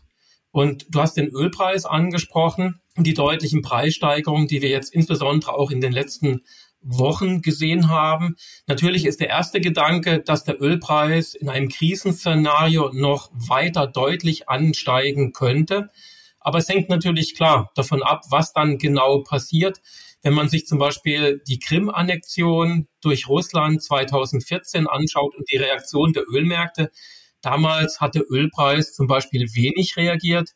Und 0.50 0.86
du 0.90 1.00
hast 1.00 1.16
den 1.16 1.28
Ölpreis 1.28 1.84
angesprochen 1.84 2.80
und 2.96 3.06
die 3.06 3.14
deutlichen 3.14 3.62
Preissteigerungen, 3.62 4.48
die 4.48 4.62
wir 4.62 4.70
jetzt 4.70 4.92
insbesondere 4.92 5.54
auch 5.54 5.70
in 5.70 5.80
den 5.80 5.92
letzten 5.92 6.42
Wochen 6.80 7.42
gesehen 7.42 7.88
haben. 7.88 8.36
Natürlich 8.66 9.04
ist 9.04 9.20
der 9.20 9.28
erste 9.28 9.60
Gedanke, 9.60 10.20
dass 10.20 10.44
der 10.44 10.60
Ölpreis 10.60 11.34
in 11.34 11.48
einem 11.48 11.68
Krisenszenario 11.68 12.90
noch 12.92 13.30
weiter 13.32 13.86
deutlich 13.86 14.48
ansteigen 14.48 15.32
könnte. 15.32 15.88
Aber 16.48 16.60
es 16.60 16.68
hängt 16.70 16.88
natürlich 16.88 17.34
klar 17.34 17.70
davon 17.74 18.02
ab, 18.02 18.22
was 18.30 18.54
dann 18.54 18.78
genau 18.78 19.18
passiert. 19.18 19.82
Wenn 20.22 20.32
man 20.32 20.48
sich 20.48 20.66
zum 20.66 20.78
Beispiel 20.78 21.42
die 21.46 21.58
Krim-Annexion 21.58 22.88
durch 23.02 23.28
Russland 23.28 23.82
2014 23.82 24.86
anschaut 24.86 25.36
und 25.36 25.52
die 25.52 25.58
Reaktion 25.58 26.14
der 26.14 26.24
Ölmärkte, 26.26 26.90
damals 27.42 28.00
hat 28.00 28.14
der 28.14 28.24
Ölpreis 28.30 28.94
zum 28.94 29.06
Beispiel 29.06 29.46
wenig 29.52 29.98
reagiert. 29.98 30.54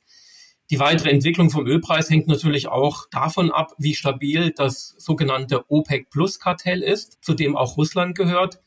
Die 0.70 0.78
weitere 0.80 1.10
Entwicklung 1.10 1.50
vom 1.50 1.66
Ölpreis 1.66 2.08
hängt 2.08 2.26
natürlich 2.26 2.68
auch 2.68 3.04
davon 3.10 3.50
ab, 3.50 3.74
wie 3.76 3.94
stabil 3.94 4.50
das 4.56 4.94
sogenannte 4.96 5.70
OPEC-Plus-Kartell 5.70 6.82
ist, 6.82 7.22
zu 7.22 7.34
dem 7.34 7.54
auch 7.54 7.76
Russland 7.76 8.16
gehört. 8.16 8.62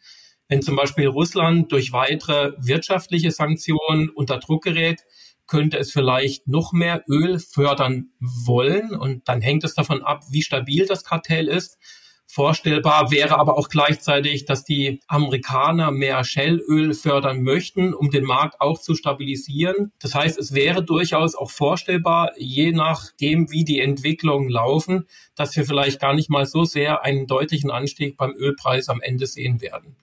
Wenn 0.47 0.61
zum 0.61 0.75
Beispiel 0.75 1.07
Russland 1.07 1.71
durch 1.71 1.91
weitere 1.91 2.53
wirtschaftliche 2.59 3.31
Sanktionen 3.31 4.09
unter 4.09 4.37
Druck 4.37 4.65
gerät, 4.65 5.01
könnte 5.47 5.77
es 5.77 5.91
vielleicht 5.91 6.47
noch 6.47 6.73
mehr 6.73 7.03
Öl 7.07 7.39
fördern 7.39 8.09
wollen. 8.19 8.95
Und 8.95 9.27
dann 9.27 9.41
hängt 9.41 9.63
es 9.63 9.75
davon 9.75 10.03
ab, 10.03 10.23
wie 10.29 10.41
stabil 10.41 10.85
das 10.85 11.03
Kartell 11.03 11.47
ist. 11.47 11.77
Vorstellbar 12.27 13.11
wäre 13.11 13.37
aber 13.37 13.57
auch 13.57 13.69
gleichzeitig, 13.69 14.45
dass 14.45 14.63
die 14.63 14.99
Amerikaner 15.07 15.91
mehr 15.91 16.23
Shellöl 16.23 16.93
fördern 16.93 17.43
möchten, 17.43 17.93
um 17.93 18.09
den 18.09 18.25
Markt 18.25 18.59
auch 18.59 18.79
zu 18.79 18.95
stabilisieren. 18.95 19.93
Das 19.99 20.15
heißt, 20.15 20.37
es 20.37 20.53
wäre 20.53 20.83
durchaus 20.83 21.35
auch 21.35 21.51
vorstellbar, 21.51 22.31
je 22.37 22.71
nachdem, 22.71 23.51
wie 23.51 23.63
die 23.63 23.79
Entwicklungen 23.79 24.49
laufen, 24.49 25.07
dass 25.35 25.55
wir 25.55 25.65
vielleicht 25.65 26.01
gar 26.01 26.13
nicht 26.13 26.29
mal 26.29 26.45
so 26.45 26.65
sehr 26.65 27.03
einen 27.03 27.27
deutlichen 27.27 27.71
Anstieg 27.71 28.17
beim 28.17 28.33
Ölpreis 28.35 28.89
am 28.89 29.01
Ende 29.01 29.27
sehen 29.27 29.61
werden. 29.61 29.95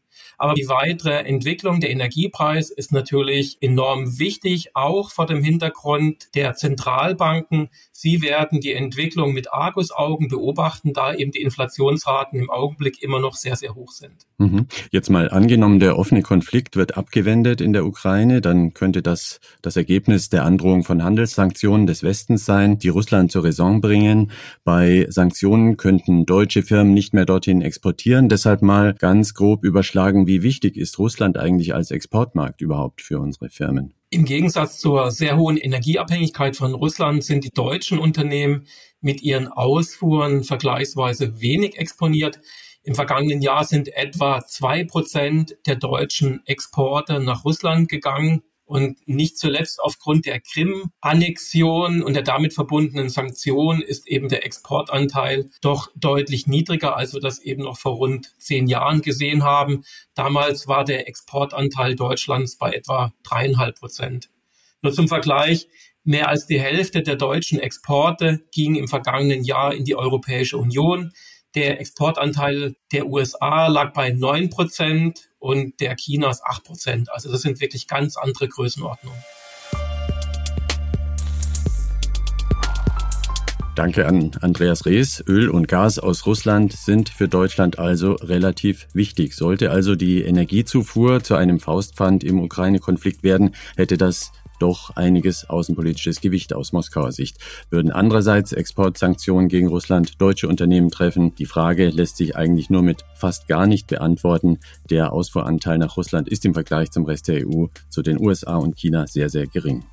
Aber 0.42 0.54
die 0.54 0.68
weitere 0.68 1.20
Entwicklung 1.20 1.78
der 1.78 1.90
Energiepreis 1.90 2.70
ist 2.70 2.90
natürlich 2.90 3.58
enorm 3.60 4.18
wichtig, 4.18 4.74
auch 4.74 5.12
vor 5.12 5.26
dem 5.26 5.40
Hintergrund 5.40 6.34
der 6.34 6.54
Zentralbanken. 6.54 7.68
Sie 7.92 8.22
werden 8.22 8.60
die 8.60 8.72
Entwicklung 8.72 9.34
mit 9.34 9.52
Argusaugen 9.52 10.26
beobachten, 10.26 10.94
da 10.94 11.14
eben 11.14 11.30
die 11.30 11.42
Inflationsraten 11.42 12.40
im 12.40 12.50
Augenblick 12.50 13.00
immer 13.04 13.20
noch 13.20 13.36
sehr, 13.36 13.54
sehr 13.54 13.76
hoch 13.76 13.92
sind. 13.92 14.26
Mhm. 14.38 14.66
Jetzt 14.90 15.10
mal 15.10 15.30
angenommen, 15.30 15.78
der 15.78 15.96
offene 15.96 16.22
Konflikt 16.22 16.74
wird 16.74 16.96
abgewendet 16.96 17.60
in 17.60 17.72
der 17.72 17.86
Ukraine, 17.86 18.40
dann 18.40 18.74
könnte 18.74 19.00
das 19.00 19.38
das 19.60 19.76
Ergebnis 19.76 20.28
der 20.28 20.44
Androhung 20.44 20.82
von 20.82 21.04
Handelssanktionen 21.04 21.86
des 21.86 22.02
Westens 22.02 22.44
sein, 22.44 22.80
die 22.80 22.88
Russland 22.88 23.30
zur 23.30 23.44
Raison 23.44 23.80
bringen. 23.80 24.32
Bei 24.64 25.06
Sanktionen 25.08 25.76
könnten 25.76 26.26
deutsche 26.26 26.64
Firmen 26.64 26.94
nicht 26.94 27.14
mehr 27.14 27.26
dorthin 27.26 27.62
exportieren. 27.62 28.28
Deshalb 28.28 28.60
mal 28.62 28.94
ganz 28.94 29.34
grob 29.34 29.62
überschlagen, 29.62 30.26
wie 30.32 30.42
wichtig 30.42 30.78
ist 30.78 30.98
Russland 30.98 31.36
eigentlich 31.36 31.74
als 31.74 31.90
Exportmarkt 31.90 32.62
überhaupt 32.62 33.02
für 33.02 33.20
unsere 33.20 33.50
Firmen? 33.50 33.92
Im 34.08 34.24
Gegensatz 34.24 34.78
zur 34.78 35.10
sehr 35.10 35.36
hohen 35.36 35.58
Energieabhängigkeit 35.58 36.56
von 36.56 36.72
Russland 36.74 37.22
sind 37.22 37.44
die 37.44 37.50
deutschen 37.50 37.98
Unternehmen 37.98 38.66
mit 39.02 39.20
ihren 39.20 39.48
Ausfuhren 39.48 40.42
vergleichsweise 40.42 41.42
wenig 41.42 41.76
exponiert. 41.76 42.40
Im 42.82 42.94
vergangenen 42.94 43.42
Jahr 43.42 43.64
sind 43.64 43.94
etwa 43.94 44.40
zwei 44.46 44.84
Prozent 44.84 45.56
der 45.66 45.76
deutschen 45.76 46.40
Exporte 46.46 47.20
nach 47.20 47.44
Russland 47.44 47.90
gegangen. 47.90 48.42
Und 48.72 49.06
nicht 49.06 49.36
zuletzt 49.36 49.80
aufgrund 49.82 50.24
der 50.24 50.40
Krim-Annexion 50.40 52.02
und 52.02 52.14
der 52.14 52.22
damit 52.22 52.54
verbundenen 52.54 53.10
Sanktionen 53.10 53.82
ist 53.82 54.08
eben 54.08 54.30
der 54.30 54.46
Exportanteil 54.46 55.50
doch 55.60 55.90
deutlich 55.94 56.46
niedriger, 56.46 56.96
als 56.96 57.12
wir 57.12 57.20
das 57.20 57.38
eben 57.38 57.64
noch 57.64 57.76
vor 57.76 57.96
rund 57.96 58.32
zehn 58.38 58.68
Jahren 58.68 59.02
gesehen 59.02 59.44
haben. 59.44 59.84
Damals 60.14 60.68
war 60.68 60.84
der 60.84 61.06
Exportanteil 61.06 61.96
Deutschlands 61.96 62.56
bei 62.56 62.72
etwa 62.72 63.12
dreieinhalb 63.24 63.78
Prozent. 63.78 64.30
Nur 64.80 64.94
zum 64.94 65.06
Vergleich, 65.06 65.68
mehr 66.02 66.30
als 66.30 66.46
die 66.46 66.58
Hälfte 66.58 67.02
der 67.02 67.16
deutschen 67.16 67.58
Exporte 67.58 68.40
ging 68.52 68.76
im 68.76 68.88
vergangenen 68.88 69.44
Jahr 69.44 69.74
in 69.74 69.84
die 69.84 69.96
Europäische 69.96 70.56
Union. 70.56 71.12
Der 71.54 71.80
Exportanteil 71.80 72.76
der 72.92 73.06
USA 73.08 73.66
lag 73.66 73.92
bei 73.92 74.10
neun 74.10 74.48
Prozent 74.48 75.28
und 75.38 75.80
der 75.80 75.96
Chinas 75.96 76.42
acht 76.42 76.64
Prozent. 76.64 77.12
Also 77.12 77.30
das 77.30 77.42
sind 77.42 77.60
wirklich 77.60 77.86
ganz 77.86 78.16
andere 78.16 78.48
Größenordnungen. 78.48 79.22
Danke 83.74 84.06
an 84.06 84.30
Andreas 84.40 84.86
Rees. 84.86 85.22
Öl 85.26 85.50
und 85.50 85.68
Gas 85.68 85.98
aus 85.98 86.24
Russland 86.24 86.72
sind 86.72 87.10
für 87.10 87.28
Deutschland 87.28 87.78
also 87.78 88.12
relativ 88.14 88.86
wichtig. 88.94 89.34
Sollte 89.34 89.70
also 89.70 89.94
die 89.94 90.22
Energiezufuhr 90.22 91.22
zu 91.22 91.34
einem 91.34 91.60
Faustpfand 91.60 92.24
im 92.24 92.40
Ukraine-Konflikt 92.40 93.22
werden, 93.22 93.54
hätte 93.76 93.98
das 93.98 94.32
doch 94.62 94.94
einiges 94.94 95.50
außenpolitisches 95.50 96.20
Gewicht 96.20 96.54
aus 96.54 96.72
Moskauer 96.72 97.10
Sicht. 97.10 97.38
Würden 97.68 97.90
andererseits 97.90 98.52
Exportsanktionen 98.52 99.48
gegen 99.48 99.66
Russland 99.66 100.20
deutsche 100.20 100.46
Unternehmen 100.46 100.90
treffen? 100.90 101.34
Die 101.34 101.46
Frage 101.46 101.88
lässt 101.88 102.16
sich 102.16 102.36
eigentlich 102.36 102.70
nur 102.70 102.82
mit 102.82 103.04
fast 103.16 103.48
gar 103.48 103.66
nicht 103.66 103.88
beantworten. 103.88 104.60
Der 104.88 105.12
Ausfuhranteil 105.12 105.78
nach 105.78 105.96
Russland 105.96 106.28
ist 106.28 106.44
im 106.44 106.54
Vergleich 106.54 106.92
zum 106.92 107.04
Rest 107.04 107.26
der 107.26 107.44
EU 107.46 107.66
zu 107.88 108.02
den 108.02 108.20
USA 108.20 108.56
und 108.56 108.76
China 108.76 109.08
sehr, 109.08 109.28
sehr 109.28 109.48
gering. 109.48 109.84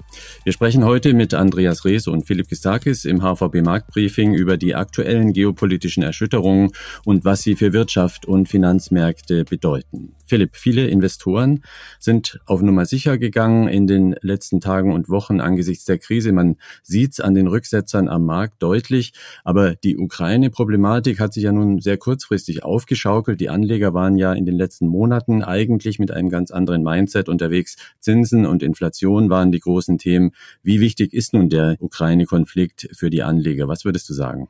Wir 0.44 0.54
sprechen 0.54 0.86
heute 0.86 1.16
mit 1.16 1.34
Andreas 1.34 1.84
Rees 1.84 2.08
und 2.08 2.28
Philipp 2.28 2.50
Gistakis 2.50 3.06
im 3.06 3.22
HVB 3.22 3.64
Marktbriefing 3.64 4.36
über 4.36 4.58
die 4.58 4.76
aktuellen 4.76 5.34
geopolitischen 5.34 6.04
Erschütterungen 6.04 6.74
und 7.06 7.26
was 7.26 7.42
sie 7.42 7.56
für 7.56 7.74
Wirtschaft 7.74 8.28
und 8.28 8.48
Finanzmärkte 8.50 9.46
bedeuten. 9.46 10.16
Philipp, 10.30 10.56
viele 10.56 10.88
Investoren 10.88 11.64
sind 12.00 12.40
auf 12.46 12.62
Nummer 12.62 12.86
sicher 12.86 13.18
gegangen 13.18 13.68
in 13.68 13.88
den 13.88 14.16
letzten 14.22 14.62
Tagen 14.62 14.94
und 14.94 15.10
Wochen 15.10 15.42
angesichts 15.42 15.86
der 15.86 15.98
Krise. 15.98 16.32
Man 16.32 16.58
sieht 16.84 17.14
es 17.14 17.20
an 17.20 17.34
den 17.34 17.48
Rücksetzern 17.48 18.08
am 18.08 18.26
Markt 18.26 18.62
deutlich. 18.62 19.14
Aber 19.44 19.74
die 19.76 19.98
Ukraine-Problematik 19.98 21.20
hat 21.20 21.34
sich 21.34 21.44
ja 21.44 21.52
nun 21.52 21.80
sehr 21.80 21.98
kurzfristig 21.98 22.64
aufgeschaukelt. 22.64 23.42
Die 23.42 23.50
Anleger 23.50 23.96
waren 23.96 24.18
ja 24.18 24.34
in 24.34 24.46
den 24.46 24.56
letzten 24.56 24.88
Monaten 24.88 25.44
eigentlich 25.44 25.98
mit 25.98 26.12
einem 26.12 26.30
ganz 26.30 26.52
anderen 26.52 26.84
Mindset 26.84 27.28
unterwegs. 27.28 27.78
Zinsen 28.00 28.46
und 28.46 28.62
Inflation 28.62 29.30
waren 29.32 29.52
die 29.52 29.60
großen 29.60 29.98
Themen. 29.98 30.32
Wie 30.62 30.80
wichtig 30.80 31.14
ist 31.14 31.34
nun 31.34 31.50
der 31.50 31.76
Ukraine-Konflikt 31.80 32.90
für 32.94 33.10
die 33.10 33.24
Anleger? 33.24 33.68
Was 33.68 33.84
würdest 33.84 34.08
du 34.10 34.14
sagen? 34.14 34.48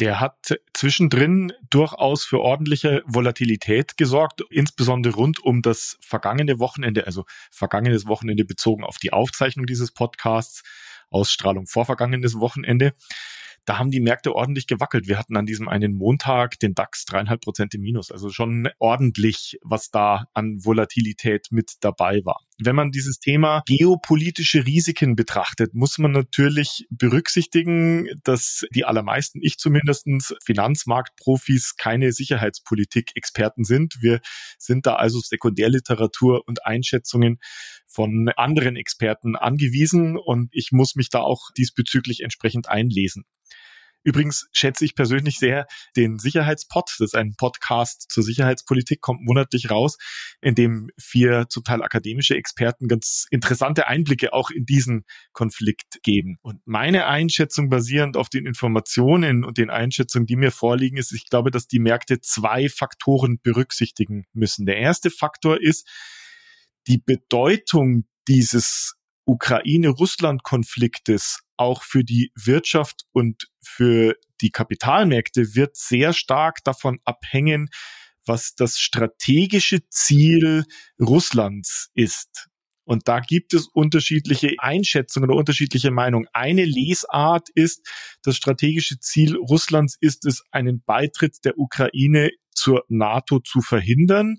Der 0.00 0.20
hat 0.20 0.58
zwischendrin 0.72 1.52
durchaus 1.70 2.24
für 2.24 2.40
ordentliche 2.40 3.02
Volatilität 3.06 3.96
gesorgt, 3.96 4.42
insbesondere 4.50 5.14
rund 5.14 5.40
um 5.40 5.62
das 5.62 5.98
vergangene 6.00 6.58
Wochenende, 6.58 7.06
also 7.06 7.24
vergangenes 7.50 8.06
Wochenende 8.06 8.44
bezogen 8.44 8.84
auf 8.84 8.96
die 8.98 9.12
Aufzeichnung 9.12 9.66
dieses 9.66 9.92
Podcasts, 9.92 10.62
Ausstrahlung 11.10 11.66
vor 11.66 11.84
vergangenes 11.84 12.38
Wochenende 12.38 12.94
da 13.64 13.78
haben 13.78 13.90
die 13.90 14.00
Märkte 14.00 14.34
ordentlich 14.34 14.66
gewackelt. 14.66 15.06
Wir 15.06 15.18
hatten 15.18 15.36
an 15.36 15.46
diesem 15.46 15.68
einen 15.68 15.94
Montag 15.94 16.58
den 16.58 16.74
DAX 16.74 17.04
dreieinhalb 17.04 17.42
Prozent 17.42 17.74
im 17.74 17.82
Minus. 17.82 18.10
Also 18.10 18.30
schon 18.30 18.68
ordentlich, 18.78 19.58
was 19.62 19.90
da 19.90 20.26
an 20.34 20.64
Volatilität 20.64 21.48
mit 21.50 21.74
dabei 21.80 22.24
war. 22.24 22.40
Wenn 22.58 22.76
man 22.76 22.90
dieses 22.90 23.18
Thema 23.18 23.62
geopolitische 23.66 24.66
Risiken 24.66 25.16
betrachtet, 25.16 25.74
muss 25.74 25.98
man 25.98 26.12
natürlich 26.12 26.86
berücksichtigen, 26.90 28.08
dass 28.24 28.64
die 28.74 28.84
allermeisten, 28.84 29.40
ich 29.42 29.58
zumindestens 29.58 30.34
Finanzmarktprofis 30.44 31.76
keine 31.76 32.12
Sicherheitspolitik-Experten 32.12 33.64
sind. 33.64 33.96
Wir 34.00 34.20
sind 34.58 34.86
da 34.86 34.94
also 34.94 35.20
Sekundärliteratur 35.20 36.42
und 36.46 36.66
Einschätzungen 36.66 37.38
von 37.86 38.28
anderen 38.36 38.76
Experten 38.76 39.36
angewiesen 39.36 40.16
und 40.16 40.48
ich 40.52 40.72
muss 40.72 40.94
mich 40.94 41.10
da 41.10 41.20
auch 41.20 41.50
diesbezüglich 41.56 42.22
entsprechend 42.22 42.68
einlesen. 42.68 43.24
Übrigens 44.04 44.48
schätze 44.52 44.84
ich 44.84 44.94
persönlich 44.94 45.38
sehr 45.38 45.66
den 45.96 46.18
Sicherheitspod. 46.18 46.90
Das 46.98 47.08
ist 47.08 47.16
ein 47.16 47.34
Podcast 47.36 48.10
zur 48.10 48.22
Sicherheitspolitik, 48.22 49.00
kommt 49.00 49.22
monatlich 49.22 49.70
raus, 49.70 49.96
in 50.40 50.54
dem 50.54 50.90
vier 50.98 51.46
zum 51.48 51.64
Teil 51.64 51.82
akademische 51.82 52.36
Experten 52.36 52.88
ganz 52.88 53.26
interessante 53.30 53.86
Einblicke 53.86 54.32
auch 54.32 54.50
in 54.50 54.66
diesen 54.66 55.04
Konflikt 55.32 56.02
geben. 56.02 56.38
Und 56.42 56.60
meine 56.64 57.06
Einschätzung 57.06 57.68
basierend 57.68 58.16
auf 58.16 58.28
den 58.28 58.46
Informationen 58.46 59.44
und 59.44 59.58
den 59.58 59.70
Einschätzungen, 59.70 60.26
die 60.26 60.36
mir 60.36 60.50
vorliegen, 60.50 60.96
ist, 60.96 61.12
ich 61.12 61.28
glaube, 61.28 61.50
dass 61.50 61.68
die 61.68 61.78
Märkte 61.78 62.20
zwei 62.20 62.68
Faktoren 62.68 63.38
berücksichtigen 63.42 64.24
müssen. 64.32 64.66
Der 64.66 64.78
erste 64.78 65.10
Faktor 65.10 65.60
ist 65.60 65.88
die 66.86 66.98
Bedeutung 66.98 68.04
dieses 68.28 68.94
Ukraine-Russland-Konfliktes 69.24 71.40
auch 71.62 71.82
für 71.82 72.04
die 72.04 72.32
Wirtschaft 72.34 73.04
und 73.12 73.48
für 73.62 74.16
die 74.40 74.50
Kapitalmärkte 74.50 75.54
wird 75.54 75.76
sehr 75.76 76.12
stark 76.12 76.64
davon 76.64 76.98
abhängen, 77.04 77.68
was 78.26 78.54
das 78.54 78.78
strategische 78.78 79.88
Ziel 79.88 80.64
Russlands 81.00 81.90
ist. 81.94 82.48
Und 82.84 83.06
da 83.06 83.20
gibt 83.20 83.54
es 83.54 83.68
unterschiedliche 83.68 84.56
Einschätzungen 84.58 85.30
oder 85.30 85.38
unterschiedliche 85.38 85.92
Meinungen. 85.92 86.26
Eine 86.32 86.64
Lesart 86.64 87.48
ist, 87.54 87.86
das 88.22 88.36
strategische 88.36 88.98
Ziel 88.98 89.36
Russlands 89.36 89.96
ist 90.00 90.26
es, 90.26 90.42
einen 90.50 90.82
Beitritt 90.84 91.44
der 91.44 91.58
Ukraine 91.58 92.30
zur 92.54 92.84
NATO 92.88 93.38
zu 93.38 93.60
verhindern. 93.60 94.38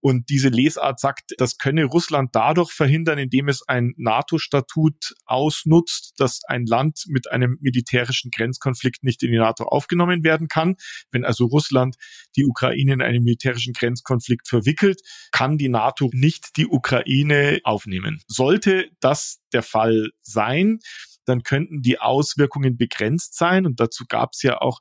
Und 0.00 0.28
diese 0.30 0.48
Lesart 0.48 0.98
sagt, 0.98 1.34
das 1.38 1.58
könne 1.58 1.84
Russland 1.84 2.30
dadurch 2.34 2.72
verhindern, 2.72 3.18
indem 3.18 3.48
es 3.48 3.62
ein 3.66 3.92
NATO-Statut 3.96 5.14
ausnutzt, 5.26 6.14
dass 6.18 6.40
ein 6.44 6.64
Land 6.64 7.04
mit 7.08 7.30
einem 7.30 7.58
militärischen 7.60 8.30
Grenzkonflikt 8.30 9.02
nicht 9.02 9.22
in 9.22 9.32
die 9.32 9.38
NATO 9.38 9.64
aufgenommen 9.64 10.24
werden 10.24 10.48
kann. 10.48 10.76
Wenn 11.10 11.24
also 11.24 11.44
Russland 11.46 11.96
die 12.36 12.44
Ukraine 12.44 12.94
in 12.94 13.02
einen 13.02 13.22
militärischen 13.22 13.74
Grenzkonflikt 13.74 14.48
verwickelt, 14.48 15.00
kann 15.32 15.58
die 15.58 15.68
NATO 15.68 16.10
nicht 16.12 16.56
die 16.56 16.66
Ukraine 16.66 17.60
aufnehmen. 17.64 18.22
Sollte 18.26 18.88
das 19.00 19.40
der 19.52 19.62
Fall 19.62 20.10
sein, 20.22 20.78
dann 21.26 21.42
könnten 21.42 21.82
die 21.82 21.98
Auswirkungen 22.00 22.76
begrenzt 22.76 23.36
sein. 23.36 23.66
Und 23.66 23.80
dazu 23.80 24.04
gab 24.08 24.30
es 24.32 24.42
ja 24.42 24.60
auch 24.60 24.80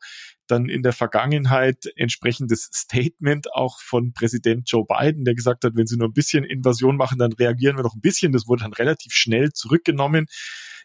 dann 0.51 0.68
in 0.68 0.82
der 0.84 0.94
Vergangenheit 0.94 1.86
entsprechendes 1.96 2.70
Statement 2.74 3.53
auch 3.53 3.79
von 3.82 4.13
Präsident 4.13 4.70
Joe 4.70 4.86
Biden, 4.88 5.24
der 5.24 5.36
gesagt 5.36 5.63
hat, 5.63 5.75
wenn 5.75 5.88
sie 5.88 5.98
nur 5.98 6.10
ein 6.10 6.13
bisschen 6.13 6.44
Invasion 6.44 6.98
machen, 6.98 7.18
dann 7.18 7.34
reagieren 7.34 7.77
wir 7.77 7.84
noch 7.84 7.96
ein 7.96 8.01
bisschen. 8.01 8.32
Das 8.32 8.48
wurde 8.48 8.63
dann 8.63 8.74
relativ 8.74 9.13
schnell 9.13 9.51
zurückgenommen. 9.51 10.25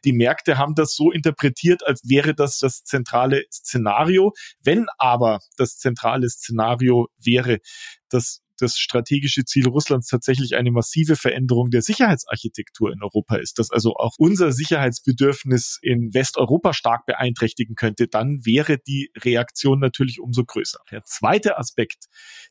Die 0.04 0.12
Märkte 0.12 0.58
haben 0.58 0.74
das 0.74 0.94
so 0.94 1.10
interpretiert, 1.10 1.86
als 1.86 2.02
wäre 2.04 2.34
das 2.34 2.58
das 2.58 2.84
zentrale 2.84 3.44
Szenario. 3.50 4.32
Wenn 4.62 4.86
aber 4.98 5.40
das 5.56 5.76
zentrale 5.76 6.28
Szenario 6.28 7.08
wäre, 7.18 7.58
dass 8.10 8.43
das 8.58 8.78
strategische 8.78 9.44
Ziel 9.44 9.68
Russlands 9.68 10.08
tatsächlich 10.08 10.54
eine 10.56 10.70
massive 10.70 11.16
Veränderung 11.16 11.70
der 11.70 11.82
Sicherheitsarchitektur 11.82 12.92
in 12.92 13.02
Europa 13.02 13.36
ist, 13.36 13.58
dass 13.58 13.70
also 13.70 13.94
auch 13.96 14.14
unser 14.18 14.52
Sicherheitsbedürfnis 14.52 15.78
in 15.82 16.12
Westeuropa 16.14 16.72
stark 16.72 17.06
beeinträchtigen 17.06 17.74
könnte, 17.74 18.08
dann 18.08 18.44
wäre 18.44 18.78
die 18.78 19.10
Reaktion 19.18 19.80
natürlich 19.80 20.20
umso 20.20 20.44
größer. 20.44 20.78
Der 20.90 21.02
zweite 21.04 21.58
Aspekt, 21.58 22.06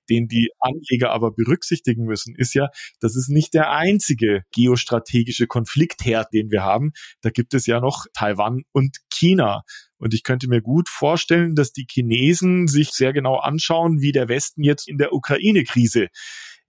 den 0.10 0.28
die 0.28 0.50
Anleger 0.60 1.12
aber 1.12 1.32
berücksichtigen 1.32 2.06
müssen, 2.06 2.36
ist 2.36 2.54
ja, 2.54 2.70
das 3.00 3.16
ist 3.16 3.30
nicht 3.30 3.54
der 3.54 3.72
einzige 3.72 4.44
geostrategische 4.52 5.48
Konfliktherd, 5.48 6.34
den 6.34 6.52
wir 6.52 6.64
haben. 6.64 6.92
Da 7.22 7.30
gibt 7.30 7.54
es 7.54 7.66
ja 7.66 7.80
noch 7.80 8.06
Taiwan 8.14 8.64
und 8.72 8.98
China. 9.10 9.64
Und 10.04 10.14
ich 10.14 10.24
könnte 10.24 10.50
mir 10.50 10.62
gut 10.62 10.90
vorstellen, 10.90 11.56
dass 11.56 11.72
die 11.72 11.88
Chinesen 11.90 12.68
sich 12.68 12.90
sehr 12.90 13.14
genau 13.14 13.38
anschauen, 13.38 14.02
wie 14.02 14.12
der 14.12 14.28
Westen 14.28 14.62
jetzt 14.62 14.86
in 14.86 14.98
der 14.98 15.14
Ukraine-Krise 15.14 16.10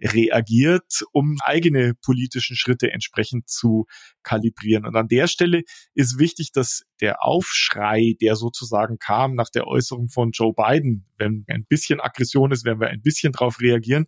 reagiert, 0.01 1.03
um 1.11 1.39
eigene 1.43 1.95
politischen 1.95 2.55
Schritte 2.55 2.93
entsprechend 2.93 3.49
zu 3.49 3.87
kalibrieren. 4.23 4.87
Und 4.87 4.95
an 4.95 5.09
der 5.09 5.27
Stelle 5.27 5.65
ist 5.95 6.17
wichtig, 6.21 6.53
dass 6.53 6.85
der 7.01 7.25
Aufschrei, 7.25 8.15
der 8.21 8.37
sozusagen 8.37 9.01
kam 9.01 9.35
nach 9.35 9.51
der 9.51 9.67
Äußerung 9.67 10.11
von 10.11 10.31
Joe 10.31 10.53
Biden, 10.55 11.05
wenn 11.19 11.45
ein 11.49 11.67
bisschen 11.69 12.01
Aggression 12.01 12.53
ist, 12.53 12.65
werden 12.65 12.79
wir 12.79 12.91
ein 12.91 13.03
bisschen 13.03 13.33
darauf 13.33 13.61
reagieren, 13.61 14.07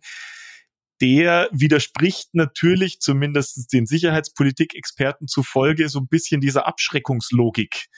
der 1.01 1.49
widerspricht 1.51 2.29
natürlich 2.33 3.01
zumindest 3.01 3.73
den 3.73 3.87
Sicherheitspolitik-Experten 3.87 5.27
zufolge 5.27 5.89
so 5.89 5.99
ein 5.99 6.07
bisschen 6.07 6.39
dieser 6.39 6.65
Abschreckungslogik 6.65 7.89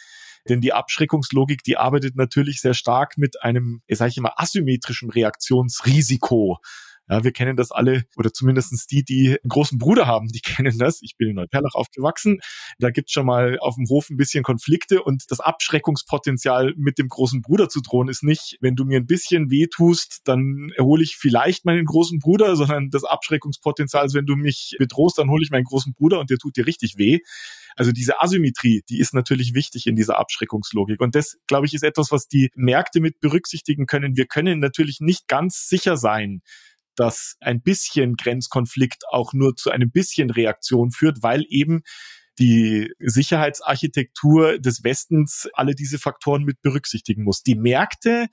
denn 0.50 0.62
die 0.62 0.74
Abschreckungslogik, 0.74 1.64
die 1.64 1.78
arbeitet 1.78 2.16
natürlich 2.16 2.62
sehr 2.62 2.74
stark 2.74 3.18
mit 3.18 3.42
einem, 3.44 3.82
sage 3.90 4.10
ich 4.10 4.18
immer, 4.18 4.40
asymmetrischen 4.40 5.10
Reaktionsrisiko. 5.10 6.60
Ja, 7.10 7.24
wir 7.24 7.32
kennen 7.32 7.56
das 7.56 7.72
alle, 7.72 8.04
oder 8.18 8.32
zumindestens 8.32 8.86
die, 8.86 9.04
die 9.04 9.30
einen 9.30 9.50
großen 9.50 9.80
Bruder 9.80 10.06
haben, 10.06 10.28
die 10.28 10.42
kennen 10.42 10.78
das. 10.78 11.02
Ich 11.02 11.18
bin 11.18 11.30
in 11.30 11.36
Neuperlach 11.36 11.74
aufgewachsen. 11.74 12.40
Da 12.78 12.92
gibt's 12.92 13.14
schon 13.14 13.26
mal 13.26 13.58
auf 13.60 13.76
dem 13.76 13.86
Hof 13.90 14.10
ein 14.10 14.18
bisschen 14.18 14.44
Konflikte 14.44 15.02
und 15.02 15.24
das 15.30 15.40
Abschreckungspotenzial 15.40 16.74
mit 16.78 16.98
dem 17.00 17.08
großen 17.08 17.42
Bruder 17.42 17.68
zu 17.68 17.82
drohen 17.82 18.10
ist 18.10 18.24
nicht, 18.24 18.58
wenn 18.62 18.76
du 18.76 18.86
mir 18.86 19.00
ein 19.00 19.08
bisschen 19.08 19.50
weh 19.50 19.68
tust, 19.68 20.22
dann 20.26 20.70
erhole 20.76 21.04
ich 21.04 21.16
vielleicht 21.16 21.66
meinen 21.66 21.86
großen 21.86 22.20
Bruder, 22.20 22.56
sondern 22.56 22.90
das 22.90 23.04
Abschreckungspotenzial 23.04 24.06
ist, 24.06 24.14
wenn 24.14 24.26
du 24.26 24.36
mich 24.36 24.76
bedrohst, 24.78 25.18
dann 25.18 25.30
hole 25.30 25.44
ich 25.44 25.50
meinen 25.50 25.64
großen 25.64 25.94
Bruder 25.94 26.20
und 26.20 26.30
der 26.30 26.38
tut 26.38 26.58
dir 26.58 26.68
richtig 26.68 26.98
weh. 26.98 27.20
Also 27.76 27.92
diese 27.92 28.22
Asymmetrie, 28.22 28.84
die 28.90 29.00
ist 29.00 29.14
natürlich 29.14 29.54
wichtig 29.54 29.88
in 29.88 29.96
dieser 29.96 30.20
Abschreckungslogik. 30.20 31.00
Und 31.00 31.16
das, 31.16 31.38
glaube 31.48 31.66
ich, 31.66 31.74
ist 31.74 31.84
etwas, 31.84 32.12
was 32.12 32.28
die 32.28 32.50
Märkte 32.56 33.00
mit 33.00 33.20
berücksichtigen 33.20 33.86
können. 33.86 34.18
Wir 34.18 34.26
können 34.26 34.60
natürlich 34.60 35.00
nicht 35.00 35.28
ganz 35.28 35.70
sicher 35.70 35.96
sein, 35.96 36.42
dass 37.00 37.38
ein 37.40 37.62
bisschen 37.62 38.16
Grenzkonflikt 38.16 39.04
auch 39.10 39.32
nur 39.34 39.56
zu 39.56 39.72
einem 39.72 39.90
bisschen 39.90 40.30
Reaktion 40.30 40.92
führt, 40.92 41.24
weil 41.24 41.46
eben 41.48 41.82
die 42.40 42.92
Sicherheitsarchitektur 43.00 44.60
des 44.60 44.84
Westens 44.84 45.50
alle 45.54 45.76
diese 45.76 45.98
Faktoren 45.98 46.44
mit 46.44 46.62
berücksichtigen 46.62 47.24
muss. 47.24 47.44
Die 47.44 47.56
Märkte 47.56 48.28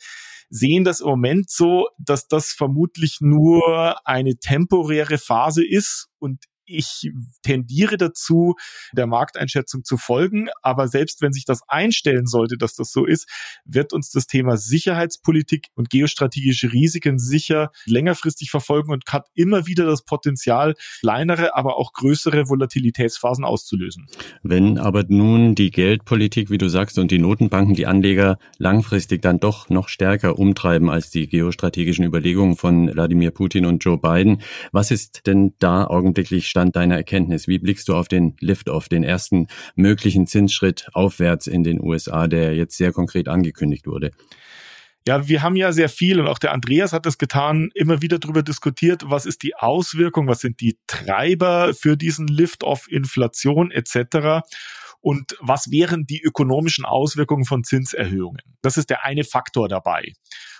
sehen 0.49 0.85
das 0.85 1.01
im 1.01 1.09
Moment 1.09 1.51
so, 1.51 1.89
dass 1.99 2.27
das 2.29 2.53
vermutlich 2.53 3.19
nur 3.21 3.97
eine 4.07 4.37
temporäre 4.37 5.19
Phase 5.19 5.67
ist 5.67 6.09
und 6.19 6.45
ich 6.67 7.11
tendiere 7.43 7.97
dazu, 7.97 8.55
der 8.93 9.07
Markteinschätzung 9.07 9.85
zu 9.85 9.97
folgen. 9.97 10.49
Aber 10.63 10.89
selbst 10.89 11.23
wenn 11.23 11.33
sich 11.33 11.45
das 11.45 11.61
einstellen 11.69 12.27
sollte, 12.27 12.57
dass 12.59 12.75
das 12.75 12.93
so 12.93 13.05
ist, 13.05 13.29
wird 13.65 13.93
uns 13.93 14.11
das 14.11 14.27
Thema 14.27 14.57
Sicherheitspolitik 14.57 15.69
und 15.75 15.91
geostrategische 15.91 16.73
Risiken 16.73 17.19
sicher 17.19 17.71
längerfristig 17.87 18.51
verfolgen 18.51 18.93
und 18.93 19.05
hat 19.09 19.29
immer 19.35 19.67
wieder 19.67 19.87
das 19.87 20.05
Potenzial, 20.05 20.75
kleinere, 21.01 21.55
aber 21.57 21.77
auch 21.77 21.93
größere 21.93 22.49
Volatilitätsphasen 22.49 23.45
auszulösen. 23.45 24.07
Wenn 24.43 24.79
aber 24.79 25.05
nun 25.09 25.55
die 25.55 25.71
Geldpolitik, 25.71 26.51
wie 26.51 26.59
du 26.59 26.69
sagst, 26.69 26.99
und 26.99 27.11
die 27.11 27.19
Notenbanken 27.19 27.75
die 27.75 27.87
Anleger 27.87 28.39
langfristig 28.59 29.23
dann 29.23 29.41
doch 29.41 29.69
noch 29.69 29.89
stärker 29.89 30.39
umtreiben 30.39 30.91
als 30.91 31.11
die 31.11 31.29
geostrategischen 31.29 32.05
Überlegungen 32.05 32.57
von 32.57 32.93
Wladimir 32.93 33.31
Putin 33.31 33.67
und 33.67 33.85
Joe 33.85 33.99
Biden, 33.99 34.43
was 34.73 34.91
ist 34.91 35.27
denn 35.27 35.55
da 35.59 35.85
augenblicklich 35.85 36.49
Stand 36.57 36.75
deiner 36.75 36.97
Erkenntnis? 36.97 37.49
Wie 37.49 37.59
blickst 37.59 37.87
du 37.87 37.95
auf 37.95 38.09
den 38.09 38.35
Lift-Off, 38.41 38.89
den 38.89 39.05
ersten 39.05 39.49
möglichen 39.75 40.27
Zinsschritt 40.27 40.89
aufwärts 40.95 41.47
in 41.47 41.65
den 41.65 41.83
USA, 41.83 42.29
der 42.29 42.55
jetzt 42.55 42.79
sehr 42.79 42.93
konkret 42.93 43.29
angekündigt 43.29 43.87
wurde? 43.87 44.11
Ja, 45.07 45.29
wir 45.29 45.43
haben 45.43 45.55
ja 45.57 45.71
sehr 45.73 45.91
viel 45.91 46.19
und 46.19 46.29
auch 46.29 46.39
der 46.39 46.53
Andreas 46.53 46.95
hat 46.95 47.05
das 47.05 47.19
getan, 47.19 47.69
immer 47.75 48.01
wieder 48.01 48.19
darüber 48.19 48.43
diskutiert, 48.43 49.03
was 49.05 49.27
ist 49.27 49.43
die 49.43 49.55
Auswirkung, 49.55 50.29
was 50.29 50.41
sind 50.41 50.63
die 50.63 50.79
Treiber 50.87 51.75
für 51.75 51.99
diesen 51.99 52.27
Lift-Off, 52.27 52.91
Inflation 52.91 53.71
etc 53.71 54.41
und 55.07 55.37
was 55.39 55.71
wären 55.71 56.05
die 56.05 56.21
ökonomischen 56.21 56.85
Auswirkungen 56.85 57.45
von 57.45 57.63
Zinserhöhungen. 57.63 58.43
Das 58.61 58.77
ist 58.77 58.91
der 58.91 59.05
eine 59.05 59.23
Faktor 59.23 59.69
dabei. 59.69 60.11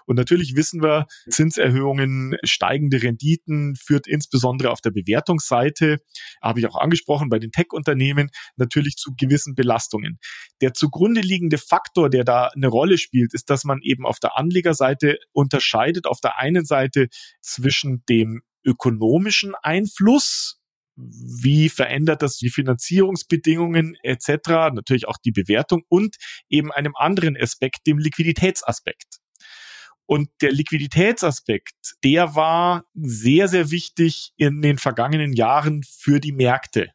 Und 0.07 0.15
natürlich 0.15 0.55
wissen 0.55 0.85
wir, 0.85 1.07
Zinserhöhungen, 1.29 2.37
steigende 2.45 3.03
Renditen 3.03 3.75
führt 3.75 4.07
insbesondere 4.07 4.71
auf 4.71 4.81
der 4.81 4.93
Bewertungsseite, 4.93 5.97
habe 6.41 6.61
ich 6.61 6.67
auch 6.69 6.77
angesprochen, 6.77 7.29
bei 7.29 7.41
den 7.41 7.51
Tech-Unternehmen 7.51 8.31
natürlich 8.55 8.95
zu 8.95 9.15
gewissen 9.19 9.57
Belastungen. 9.57 10.21
Der 10.61 10.75
zugrunde 10.75 11.23
liegende 11.23 11.59
Faktor, 11.59 12.09
der 12.09 12.23
da 12.23 12.47
eine 12.55 12.69
Rolle 12.69 12.99
spielt, 12.99 13.35
ist, 13.35 13.51
dass 13.51 13.65
man 13.65 13.81
eben 13.83 14.07
auf 14.07 14.21
der 14.21 14.39
Anlegerseite 14.39 15.19
unterscheidet, 15.33 16.07
auf 16.07 16.21
der 16.21 16.39
einen 16.39 16.65
Seite 16.65 17.09
zwischen 17.41 18.05
dem 18.09 18.43
ökonomischen 18.65 19.57
Einfluss, 19.61 20.61
wie 20.97 21.69
verändert 21.69 22.23
das 22.23 22.39
die 22.39 22.51
Finanzierungsbedingungen 22.51 23.97
etc., 24.03 24.73
natürlich 24.73 25.07
auch 25.09 25.19
die 25.25 25.33
Bewertung 25.33 25.83
und 25.89 26.17
eben 26.49 26.73
einem 26.73 26.95
anderen 26.97 27.37
Aspekt, 27.37 27.87
dem 27.87 27.99
Liquiditätsaspekt. 27.99 29.19
Und 30.07 30.31
der 30.41 30.53
Liquiditätsaspekt, 30.53 31.97
der 32.05 32.37
war 32.37 32.85
sehr, 32.95 33.49
sehr 33.49 33.71
wichtig 33.71 34.33
in 34.37 34.63
den 34.63 34.79
vergangenen 34.79 35.33
Jahren 35.33 35.83
für 35.83 36.21
die 36.21 36.33
Märkte. 36.33 36.91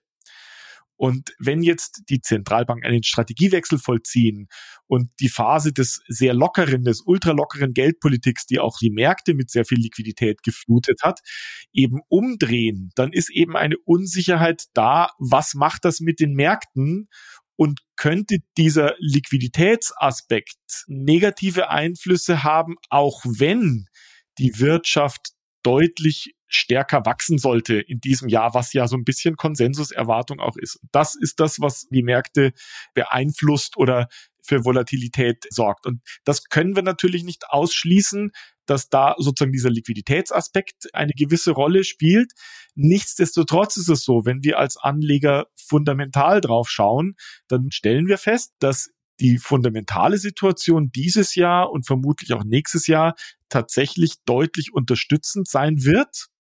Und 1.02 1.34
wenn 1.40 1.64
jetzt 1.64 2.04
die 2.10 2.22
Zentralbank 2.22 2.86
einen 2.86 3.02
Strategiewechsel 3.02 3.80
vollziehen 3.80 4.50
und 4.86 5.10
die 5.20 5.30
Phase 5.30 5.74
des 5.74 6.04
sehr 6.08 6.36
lockeren, 6.36 6.84
des 6.84 7.02
ultralockeren 7.02 7.74
Geldpolitiks, 7.74 8.46
die 8.46 8.60
auch 8.60 8.78
die 8.78 8.92
Märkte 8.92 9.34
mit 9.34 9.50
sehr 9.50 9.66
viel 9.66 9.80
Liquidität 9.80 10.44
geflutet 10.44 11.00
hat, 11.02 11.22
eben 11.74 12.02
umdrehen, 12.08 12.92
dann 12.94 13.14
ist 13.14 13.32
eben 13.32 13.58
eine 13.58 13.78
Unsicherheit 13.84 14.66
da. 14.76 15.10
Was 15.18 15.56
macht 15.56 15.86
das 15.86 16.02
mit 16.02 16.20
den 16.20 16.34
Märkten? 16.34 17.08
Und 17.56 17.80
könnte 17.96 18.38
dieser 18.56 18.94
Liquiditätsaspekt 19.00 20.86
negative 20.86 21.72
Einflüsse 21.72 22.44
haben, 22.44 22.76
auch 22.92 23.24
wenn 23.26 23.88
die 24.38 24.60
Wirtschaft 24.60 25.32
deutlich 25.64 26.36
stärker 26.52 27.06
wachsen 27.06 27.38
sollte 27.38 27.80
in 27.80 28.00
diesem 28.02 28.28
Jahr, 28.28 28.54
was 28.54 28.74
ja 28.74 28.88
so 28.88 28.98
ein 28.98 29.06
bisschen 29.06 29.38
Konsensuserwartung 29.38 30.40
auch 30.40 30.58
ist. 30.58 30.80
Das 30.92 31.16
ist 31.16 31.40
das, 31.40 31.62
was 31.62 31.88
die 31.90 32.04
Märkte 32.04 32.52
beeinflusst 32.94 33.78
oder 33.78 34.08
für 34.44 34.66
Volatilität 34.66 35.46
sorgt. 35.50 35.86
Und 35.86 36.02
das 36.26 36.46
können 36.46 36.76
wir 36.76 36.84
natürlich 36.84 37.24
nicht 37.24 37.46
ausschließen, 37.50 38.32
dass 38.66 38.90
da 38.90 39.16
sozusagen 39.18 39.54
dieser 39.54 39.70
Liquiditätsaspekt 39.70 40.94
eine 40.94 41.14
gewisse 41.14 41.52
Rolle 41.52 41.84
spielt. 41.84 42.34
Nichtsdestotrotz 42.76 43.78
ist 43.78 43.90
es 43.90 44.04
so, 44.04 44.26
wenn 44.26 44.44
wir 44.44 44.60
als 44.60 44.78
Anleger 44.78 45.48
fundamental 45.56 46.42
drauf 46.42 46.70
schauen, 46.70 47.16
dann 47.48 47.72
stellen 47.72 48.08
wir 48.08 48.18
fest, 48.18 48.54
dass 48.60 48.90
die 49.20 49.38
fundamentale 49.38 50.18
Situation 50.18 50.92
dieses 50.92 51.36
Jahr 51.36 51.72
und 51.72 51.86
vermutlich 51.86 52.34
auch 52.34 52.44
nächstes 52.44 52.88
Jahr 52.88 53.16
tatsächlich 53.50 54.16
deutlich 54.26 54.74
unterstützend 54.74 55.48
sein 55.48 55.84
wird 55.84 56.31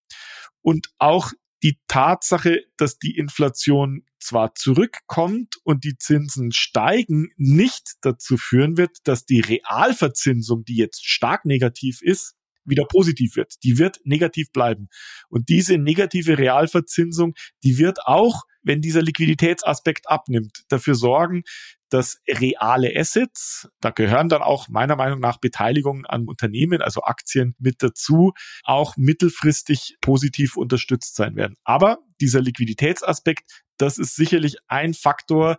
und 0.62 0.88
auch 0.98 1.32
die 1.64 1.80
Tatsache, 1.88 2.64
dass 2.78 2.98
die 2.98 3.18
Inflation 3.18 4.04
zwar 4.20 4.56
zurückkommt 4.56 5.58
und 5.64 5.84
die 5.84 5.98
Zinsen 5.98 6.52
steigen, 6.52 7.30
nicht 7.38 7.94
dazu 8.02 8.38
führen 8.38 8.78
wird, 8.78 8.98
dass 9.04 9.26
die 9.26 9.42
Realverzinsung, 9.42 10.66
die 10.66 10.76
jetzt 10.76 11.06
stark 11.06 11.46
negativ 11.46 12.02
ist, 12.02 12.36
wieder 12.66 12.86
positiv 12.86 13.36
wird. 13.36 13.56
Die 13.64 13.78
wird 13.78 14.00
negativ 14.04 14.52
bleiben. 14.52 14.88
Und 15.30 15.50
diese 15.50 15.78
negative 15.78 16.38
Realverzinsung, 16.38 17.34
die 17.64 17.78
wird 17.78 18.06
auch, 18.06 18.44
wenn 18.64 18.82
dieser 18.82 19.02
Liquiditätsaspekt 19.02 20.10
abnimmt, 20.10 20.64
dafür 20.70 20.96
sorgen, 20.96 21.44
dass 21.90 22.22
reale 22.28 22.92
Assets, 22.96 23.68
da 23.82 23.90
gehören 23.90 24.30
dann 24.30 24.42
auch 24.42 24.70
meiner 24.70 24.96
Meinung 24.96 25.20
nach 25.20 25.38
Beteiligungen 25.38 26.06
an 26.06 26.28
Unternehmen, 26.28 26.82
also 26.82 27.02
Aktien 27.02 27.54
mit 27.60 27.84
dazu, 27.84 28.32
auch 28.64 28.96
mittelfristig 28.96 29.98
positiv 30.00 30.56
unterstützt 30.56 31.16
sein 31.16 31.36
werden. 31.36 31.58
Aber 31.64 32.00
dieser 32.22 32.40
Liquiditätsaspekt, 32.40 33.64
das 33.78 33.98
ist 33.98 34.16
sicherlich 34.16 34.58
ein 34.68 34.94
Faktor, 34.94 35.58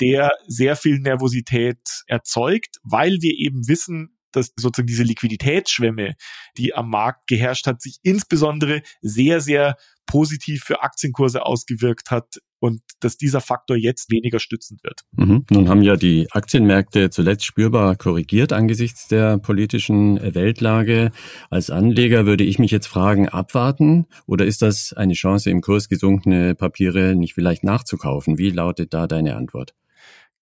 der 0.00 0.30
sehr 0.46 0.76
viel 0.76 0.98
Nervosität 0.98 1.78
erzeugt, 2.06 2.78
weil 2.82 3.18
wir 3.20 3.34
eben 3.34 3.68
wissen, 3.68 4.17
dass 4.32 4.52
sozusagen 4.56 4.86
diese 4.86 5.02
Liquiditätsschwemme, 5.04 6.14
die 6.56 6.74
am 6.74 6.90
Markt 6.90 7.26
geherrscht 7.26 7.66
hat, 7.66 7.82
sich 7.82 7.98
insbesondere 8.02 8.82
sehr, 9.00 9.40
sehr 9.40 9.76
positiv 10.06 10.64
für 10.64 10.82
Aktienkurse 10.82 11.44
ausgewirkt 11.44 12.10
hat 12.10 12.38
und 12.60 12.80
dass 13.00 13.16
dieser 13.16 13.40
Faktor 13.40 13.76
jetzt 13.76 14.10
weniger 14.10 14.40
stützend 14.40 14.82
wird. 14.82 15.02
Mhm. 15.12 15.44
Nun 15.50 15.68
haben 15.68 15.82
ja 15.82 15.96
die 15.96 16.26
Aktienmärkte 16.32 17.10
zuletzt 17.10 17.44
spürbar 17.44 17.94
korrigiert 17.94 18.52
angesichts 18.52 19.06
der 19.06 19.38
politischen 19.38 20.34
Weltlage. 20.34 21.12
Als 21.50 21.70
Anleger 21.70 22.26
würde 22.26 22.44
ich 22.44 22.58
mich 22.58 22.70
jetzt 22.70 22.88
fragen, 22.88 23.28
abwarten 23.28 24.06
oder 24.26 24.44
ist 24.44 24.62
das 24.62 24.92
eine 24.92 25.14
Chance, 25.14 25.50
im 25.50 25.60
Kurs 25.60 25.88
gesunkene 25.88 26.54
Papiere 26.54 27.14
nicht 27.14 27.34
vielleicht 27.34 27.62
nachzukaufen? 27.62 28.38
Wie 28.38 28.50
lautet 28.50 28.94
da 28.94 29.06
deine 29.06 29.36
Antwort? 29.36 29.74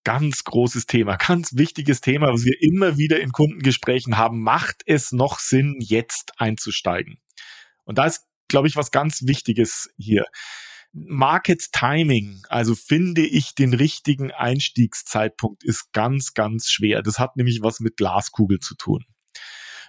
Ganz 0.07 0.45
großes 0.45 0.87
Thema, 0.87 1.16
ganz 1.16 1.57
wichtiges 1.57 2.01
Thema, 2.01 2.33
was 2.33 2.45
wir 2.45 2.57
immer 2.61 2.97
wieder 2.97 3.19
in 3.19 3.33
Kundengesprächen 3.33 4.16
haben. 4.16 4.40
Macht 4.40 4.83
es 4.87 5.11
noch 5.11 5.40
Sinn, 5.40 5.79
jetzt 5.81 6.31
einzusteigen? 6.37 7.19
Und 7.85 7.99
da 7.99 8.07
ist, 8.07 8.23
glaube 8.47 8.69
ich, 8.69 8.77
was 8.77 8.92
ganz 8.92 9.27
Wichtiges 9.27 9.90
hier. 9.99 10.27
Market 10.92 11.73
Timing, 11.73 12.42
also 12.49 12.77
finde 12.77 13.27
ich 13.27 13.57
den 13.57 13.75
richtigen 13.75 14.31
Einstiegszeitpunkt, 14.31 15.64
ist 15.64 15.92
ganz, 15.92 16.35
ganz 16.35 16.69
schwer. 16.71 17.03
Das 17.03 17.19
hat 17.19 17.37
nämlich 17.37 17.62
was 17.62 17.81
mit 17.81 17.97
Glaskugel 17.97 18.61
zu 18.61 18.77
tun 18.77 19.05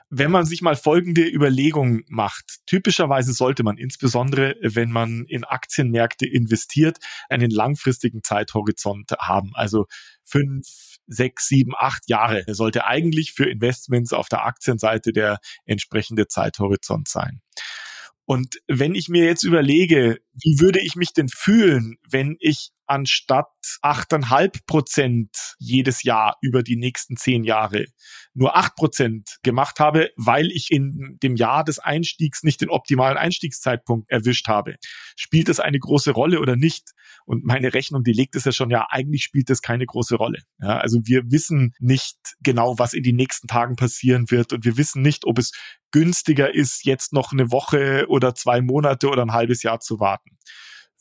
wenn 0.10 0.32
man 0.32 0.46
sich 0.46 0.62
mal 0.62 0.76
folgende 0.76 1.28
Überlegung 1.28 2.04
macht. 2.08 2.60
Typischerweise 2.66 3.34
sollte 3.34 3.64
man 3.64 3.78
insbesondere, 3.78 4.56
wenn 4.62 4.92
man 4.92 5.26
in 5.26 5.44
Aktienmärkte 5.44 6.26
investiert, 6.26 6.98
einen 7.30 7.52
langfristigen 7.52 8.24
Zeithorizont 8.24 9.12
haben. 9.20 9.52
Also 9.54 9.86
fünf, 10.24 10.68
sechs, 11.08 11.48
sieben, 11.48 11.74
acht 11.78 12.10
Jahre 12.10 12.44
sollte 12.48 12.86
eigentlich 12.86 13.34
für 13.34 13.50
Investments 13.50 14.14
auf 14.14 14.30
der 14.30 14.46
Aktienseite 14.46 15.12
der 15.12 15.40
entsprechende 15.66 16.28
Zeithorizont 16.28 17.08
sein. 17.08 17.42
Und 18.26 18.60
wenn 18.68 18.94
ich 18.94 19.08
mir 19.08 19.24
jetzt 19.24 19.44
überlege, 19.44 20.20
wie 20.34 20.60
würde 20.60 20.82
ich 20.82 20.96
mich 20.96 21.14
denn 21.14 21.30
fühlen, 21.30 21.96
wenn 22.10 22.36
ich 22.40 22.72
anstatt 22.88 23.48
achteinhalb 23.82 24.66
Prozent 24.66 25.56
jedes 25.60 26.04
Jahr 26.04 26.38
über 26.42 26.64
die 26.64 26.76
nächsten 26.76 27.18
zehn 27.18 27.44
Jahre 27.44 27.86
nur 28.34 28.56
acht 28.56 28.76
Prozent 28.76 29.38
gemacht 29.42 29.80
habe, 29.80 30.12
weil 30.16 30.52
ich 30.52 30.72
in 30.72 31.18
dem 31.24 31.36
Jahr 31.36 31.64
des 31.64 31.80
Einstiegs 31.80 32.44
nicht 32.44 32.62
den 32.62 32.70
optimalen 32.70 33.18
Einstiegszeitpunkt 33.18 34.10
erwischt 34.12 34.48
habe. 34.48 34.76
Spielt 35.16 35.50
das 35.50 35.60
eine 35.60 35.80
große 35.80 36.12
Rolle 36.12 36.40
oder 36.40 36.56
nicht? 36.56 36.92
Und 37.26 37.44
meine 37.44 37.74
Rechnung, 37.74 38.04
die 38.04 38.14
legt 38.14 38.36
es 38.36 38.46
ja 38.46 38.52
schon, 38.52 38.70
ja, 38.70 38.88
eigentlich 38.90 39.24
spielt 39.24 39.50
das 39.50 39.62
keine 39.62 39.86
große 39.86 40.16
Rolle. 40.16 40.44
Ja, 40.62 40.78
also 40.78 41.00
wir 41.04 41.32
wissen 41.32 41.74
nicht 41.80 42.18
genau, 42.42 42.78
was 42.78 42.94
in 42.94 43.04
den 43.04 43.16
nächsten 43.16 43.48
Tagen 43.48 43.76
passieren 43.76 44.30
wird 44.30 44.54
und 44.54 44.64
wir 44.66 44.78
wissen 44.78 45.02
nicht, 45.02 45.26
ob 45.26 45.40
es 45.40 45.52
günstiger 45.92 46.54
ist, 46.54 46.86
jetzt 46.86 47.14
noch 47.14 47.32
eine 47.32 47.52
Woche 47.52 48.06
oder 48.08 48.36
zwei 48.36 48.62
Monate 48.62 49.10
oder 49.10 49.24
ein 49.24 49.34
halbes 49.34 49.64
Jahr 49.64 49.80
zu 49.80 50.00
warten. 50.00 50.38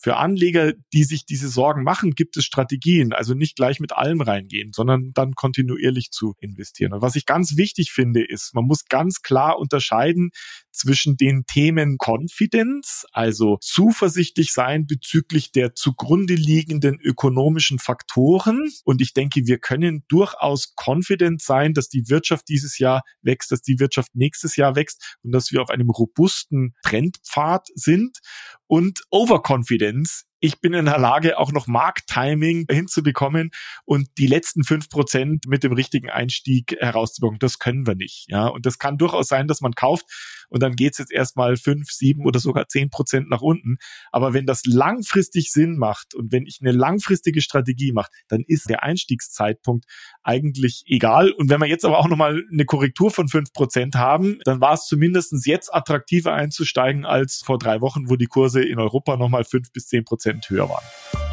Für 0.07 0.19
Anleger, 0.19 0.73
die 0.93 1.03
sich 1.03 1.27
diese 1.27 1.49
Sorgen 1.49 1.83
machen, 1.83 2.13
gibt 2.13 2.37
es 2.37 2.45
Strategien, 2.45 3.13
also 3.13 3.35
nicht 3.35 3.57
gleich 3.57 3.81
mit 3.81 3.91
allem 3.91 4.21
reingehen, 4.21 4.71
sondern 4.73 5.11
dann 5.15 5.35
kontinuierlich 5.35 6.13
zu 6.13 6.37
investieren. 6.39 6.93
Und 6.93 7.03
was 7.03 7.17
ich 7.17 7.27
ganz 7.27 7.57
wichtig 7.57 7.91
finde, 7.91 8.25
ist, 8.25 8.55
man 8.55 8.67
muss 8.67 8.85
ganz 8.85 9.23
klar 9.23 9.59
unterscheiden 9.59 10.31
zwischen 10.71 11.17
den 11.17 11.45
Themen 11.47 11.97
Confidence, 11.99 13.05
also 13.11 13.59
zuversichtlich 13.61 14.53
sein 14.53 14.87
bezüglich 14.87 15.51
der 15.51 15.75
zugrunde 15.75 16.35
liegenden 16.35 17.01
ökonomischen 17.01 17.81
Faktoren. 17.81 18.71
Und 18.85 19.01
ich 19.01 19.13
denke, 19.13 19.47
wir 19.47 19.59
können 19.59 20.05
durchaus 20.07 20.75
confident 20.77 21.43
sein, 21.43 21.75
dass 21.75 21.89
die 21.89 22.09
Wirtschaft 22.09 22.49
dieses 22.49 22.79
Jahr 22.79 23.03
wächst, 23.23 23.51
dass 23.51 23.63
die 23.63 23.81
Wirtschaft 23.81 24.15
nächstes 24.15 24.55
Jahr 24.55 24.77
wächst 24.77 25.17
und 25.25 25.33
dass 25.33 25.51
wir 25.51 25.63
auf 25.63 25.71
einem 25.71 25.91
robusten 25.91 26.77
Trendpfad 26.85 27.67
sind. 27.75 28.19
Und 28.69 29.03
Overconfidence 29.11 30.25
ich 30.47 30.61
bin 30.61 30.75
in 30.75 30.85
der 30.85 30.99
Lage, 30.99 31.39
auch 31.39 31.51
noch 31.51 31.67
Markttiming 31.67 32.67
hinzubekommen 32.71 33.51
und 33.85 34.09
die 34.17 34.29
letzten 34.29 34.63
fünf 34.63 34.89
Prozent 34.89 35.47
mit 35.47 35.65
dem 35.65 35.73
richtigen 35.73 36.09
Einstieg 36.09 36.77
herauszubekommen. 36.79 37.41
Das 37.41 37.59
können 37.59 37.87
wir 37.87 37.97
nicht. 37.97 38.27
Ja, 38.29 38.47
und 38.47 38.65
das 38.65 38.79
kann 38.79 38.97
durchaus 38.97 39.27
sein, 39.27 39.49
dass 39.49 39.61
man 39.61 39.73
kauft 39.73 40.07
und 40.49 40.63
dann 40.63 40.77
geht's 40.77 40.99
jetzt 40.99 41.13
erstmal 41.13 41.57
fünf, 41.57 41.91
sieben 41.91 42.25
oder 42.25 42.39
sogar 42.39 42.69
zehn 42.69 42.91
Prozent 42.91 43.29
nach 43.29 43.41
unten. 43.43 43.79
Aber 44.13 44.35
wenn 44.35 44.47
das 44.47 44.65
langfristig 44.65 45.51
Sinn 45.51 45.77
macht 45.77 46.15
und 46.15 46.33
wenn 46.33 46.47
ich 46.47 46.59
eine 46.61 46.73
langfristige 46.73 47.41
Strategie 47.41 47.93
mache, 47.93 48.11
dann 48.29 48.45
ist 48.47 48.69
der 48.69 48.83
Einstiegszeitpunkt 48.83 49.85
eigentlich 50.23 50.85
egal. 50.87 51.31
Und 51.33 51.51
wenn 51.51 51.61
wir 51.61 51.67
jetzt 51.67 51.85
aber 51.85 51.99
auch 51.99 52.09
nochmal 52.09 52.45
eine 52.53 52.65
Korrektur 52.65 53.11
von 53.11 53.29
fünf 53.29 53.53
Prozent 53.53 53.97
haben, 53.97 54.39
dann 54.45 54.61
war 54.61 54.75
es 54.75 54.87
zumindestens 54.87 55.47
jetzt 55.47 55.73
attraktiver 55.75 56.35
einzusteigen 56.35 57.05
als 57.05 57.43
vor 57.45 57.59
drei 57.59 57.81
Wochen, 57.81 58.09
wo 58.09 58.17
die 58.17 58.27
Kurse 58.27 58.63
in 58.63 58.79
Europa 58.79 59.17
nochmal 59.17 59.45
fünf 59.45 59.73
bis 59.73 59.87
zehn 59.87 60.05
Prozent 60.37 60.51
höher 60.51 60.69
waren. 60.69 61.26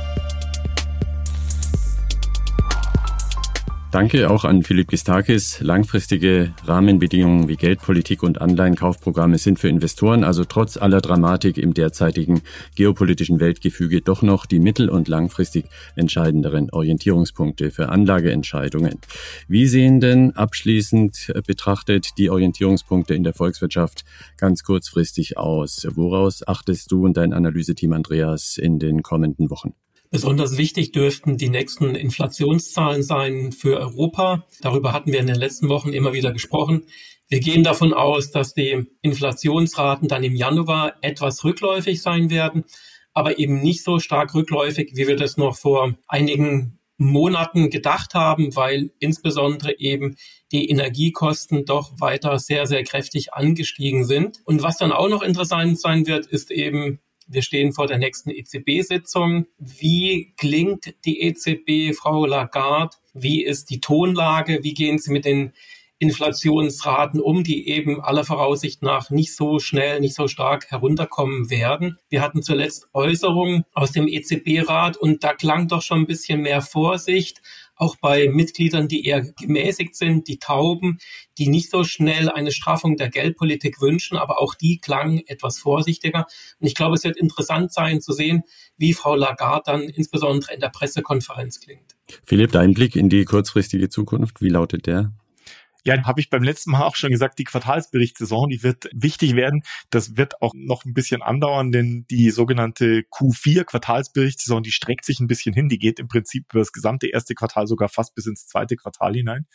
Danke 3.93 4.31
auch 4.31 4.43
an 4.43 4.63
Philipp 4.63 4.87
Gistakis. 4.87 5.59
Langfristige 5.61 6.51
Rahmenbedingungen 6.65 7.47
wie 7.47 7.57
Geldpolitik 7.57 8.23
und 8.23 8.41
Anleihenkaufprogramme 8.41 9.37
sind 9.37 9.59
für 9.59 9.67
Investoren 9.67 10.23
also 10.23 10.45
trotz 10.45 10.77
aller 10.77 10.99
Dramatik 10.99 11.59
im 11.59 11.75
derzeitigen 11.75 12.41
geopolitischen 12.73 13.39
Weltgefüge 13.39 14.01
doch 14.01 14.23
noch 14.23 14.47
die 14.47 14.57
mittel- 14.57 14.89
und 14.89 15.09
langfristig 15.09 15.65
entscheidenderen 15.95 16.71
Orientierungspunkte 16.71 17.69
für 17.69 17.89
Anlageentscheidungen. 17.89 18.97
Wie 19.47 19.67
sehen 19.67 19.99
denn 19.99 20.35
abschließend 20.35 21.31
betrachtet 21.45 22.17
die 22.17 22.31
Orientierungspunkte 22.31 23.13
in 23.13 23.23
der 23.23 23.33
Volkswirtschaft 23.33 24.05
ganz 24.37 24.63
kurzfristig 24.63 25.37
aus? 25.37 25.87
Woraus 25.93 26.41
achtest 26.47 26.91
du 26.91 27.05
und 27.05 27.15
dein 27.15 27.31
Analyseteam 27.31 27.93
Andreas 27.93 28.57
in 28.57 28.79
den 28.79 29.03
kommenden 29.03 29.51
Wochen? 29.51 29.75
Besonders 30.13 30.57
wichtig 30.59 30.91
dürften 30.91 31.37
die 31.39 31.49
nächsten 31.49 31.95
Inflationszahlen 31.95 33.01
sein 33.01 33.51
für 33.51 33.79
Europa. 33.79 34.45
Darüber 34.61 34.93
hatten 34.93 35.11
wir 35.11 35.19
in 35.19 35.25
den 35.25 35.37
letzten 35.37 35.69
Wochen 35.69 35.91
immer 35.91 36.13
wieder 36.13 36.31
gesprochen. 36.31 36.83
Wir 37.29 37.39
gehen 37.39 37.63
davon 37.63 37.95
aus, 37.95 38.29
dass 38.29 38.53
die 38.53 38.85
Inflationsraten 39.01 40.07
dann 40.07 40.23
im 40.23 40.35
Januar 40.35 40.93
etwas 41.01 41.43
rückläufig 41.43 42.03
sein 42.03 42.29
werden, 42.29 42.63
aber 43.15 43.39
eben 43.39 43.59
nicht 43.61 43.83
so 43.83 43.97
stark 43.97 44.35
rückläufig, 44.35 44.91
wie 44.93 45.07
wir 45.07 45.15
das 45.15 45.37
noch 45.37 45.57
vor 45.57 45.95
einigen 46.07 46.77
Monaten 46.97 47.71
gedacht 47.71 48.13
haben, 48.13 48.55
weil 48.55 48.91
insbesondere 48.99 49.79
eben 49.79 50.17
die 50.51 50.69
Energiekosten 50.69 51.65
doch 51.65 51.99
weiter 51.99 52.37
sehr, 52.37 52.67
sehr 52.67 52.83
kräftig 52.83 53.33
angestiegen 53.33 54.05
sind. 54.05 54.41
Und 54.45 54.61
was 54.61 54.77
dann 54.77 54.91
auch 54.91 55.09
noch 55.09 55.23
interessant 55.23 55.79
sein 55.79 56.05
wird, 56.05 56.27
ist 56.27 56.51
eben 56.51 56.99
wir 57.27 57.41
stehen 57.41 57.73
vor 57.73 57.87
der 57.87 57.97
nächsten 57.97 58.29
EZB-Sitzung. 58.29 59.45
Wie 59.57 60.33
klingt 60.37 60.93
die 61.05 61.21
EZB, 61.21 61.95
Frau 61.95 62.25
Lagarde? 62.25 62.97
Wie 63.13 63.43
ist 63.43 63.69
die 63.69 63.79
Tonlage? 63.79 64.63
Wie 64.63 64.73
gehen 64.73 64.99
Sie 64.99 65.11
mit 65.11 65.25
den 65.25 65.53
Inflationsraten 66.03 67.21
um, 67.21 67.45
die 67.45 67.69
eben 67.69 68.01
aller 68.01 68.25
Voraussicht 68.25 68.81
nach 68.81 69.09
nicht 69.09 69.33
so 69.35 69.59
schnell, 69.59 70.01
nicht 70.01 70.15
so 70.15 70.27
stark 70.27 70.69
herunterkommen 70.69 71.49
werden. 71.49 71.97
Wir 72.09 72.21
hatten 72.21 72.43
zuletzt 72.43 72.89
Äußerungen 72.93 73.63
aus 73.73 73.93
dem 73.93 74.09
EZB-Rat 74.09 74.97
und 74.97 75.23
da 75.23 75.33
klang 75.33 75.69
doch 75.69 75.81
schon 75.81 75.99
ein 75.99 76.07
bisschen 76.07 76.41
mehr 76.41 76.61
Vorsicht 76.61 77.41
auch 77.83 77.97
bei 77.97 78.29
Mitgliedern, 78.29 78.87
die 78.87 79.05
eher 79.05 79.21
gemäßigt 79.21 79.95
sind, 79.95 80.29
die 80.29 80.39
Tauben, 80.39 80.99
die 81.37 81.49
nicht 81.49 81.69
so 81.69 81.83
schnell 81.83 82.29
eine 82.29 82.51
Straffung 82.51 82.95
der 82.95 83.09
Geldpolitik 83.09 83.81
wünschen, 83.81 84.17
aber 84.17 84.41
auch 84.41 84.55
die 84.55 84.77
klangen 84.77 85.21
etwas 85.27 85.59
vorsichtiger. 85.59 86.25
Und 86.59 86.67
ich 86.67 86.75
glaube, 86.75 86.95
es 86.95 87.03
wird 87.03 87.17
interessant 87.17 87.73
sein 87.73 87.99
zu 87.99 88.13
sehen, 88.13 88.43
wie 88.77 88.93
Frau 88.93 89.15
Lagarde 89.15 89.63
dann 89.65 89.81
insbesondere 89.81 90.53
in 90.53 90.61
der 90.61 90.69
Pressekonferenz 90.69 91.59
klingt. 91.59 91.95
Philipp, 92.25 92.53
dein 92.53 92.73
Blick 92.73 92.95
in 92.95 93.09
die 93.09 93.25
kurzfristige 93.25 93.89
Zukunft, 93.89 94.41
wie 94.41 94.49
lautet 94.49 94.87
der? 94.87 95.11
Ja, 95.85 96.01
habe 96.05 96.21
ich 96.21 96.29
beim 96.29 96.43
letzten 96.43 96.71
Mal 96.71 96.83
auch 96.83 96.95
schon 96.95 97.11
gesagt, 97.11 97.39
die 97.39 97.43
Quartalsberichtssaison, 97.43 98.49
die 98.49 98.63
wird 98.63 98.89
wichtig 98.93 99.35
werden. 99.35 99.63
Das 99.89 100.15
wird 100.15 100.41
auch 100.41 100.53
noch 100.55 100.85
ein 100.85 100.93
bisschen 100.93 101.21
andauern, 101.21 101.71
denn 101.71 102.05
die 102.09 102.29
sogenannte 102.31 103.01
Q4 103.11 103.65
Quartalsberichtssaison, 103.65 104.63
die 104.63 104.71
streckt 104.71 105.03
sich 105.03 105.19
ein 105.19 105.27
bisschen 105.27 105.53
hin. 105.53 105.67
Die 105.67 105.79
geht 105.79 105.99
im 105.99 106.07
Prinzip 106.07 106.45
über 106.51 106.59
das 106.59 106.71
gesamte 106.71 107.07
erste 107.07 107.35
Quartal 107.35 107.67
sogar 107.67 107.89
fast 107.89 108.15
bis 108.15 108.27
ins 108.27 108.47
zweite 108.47 108.77
Quartal 108.77 109.13
hinein. 109.13 109.45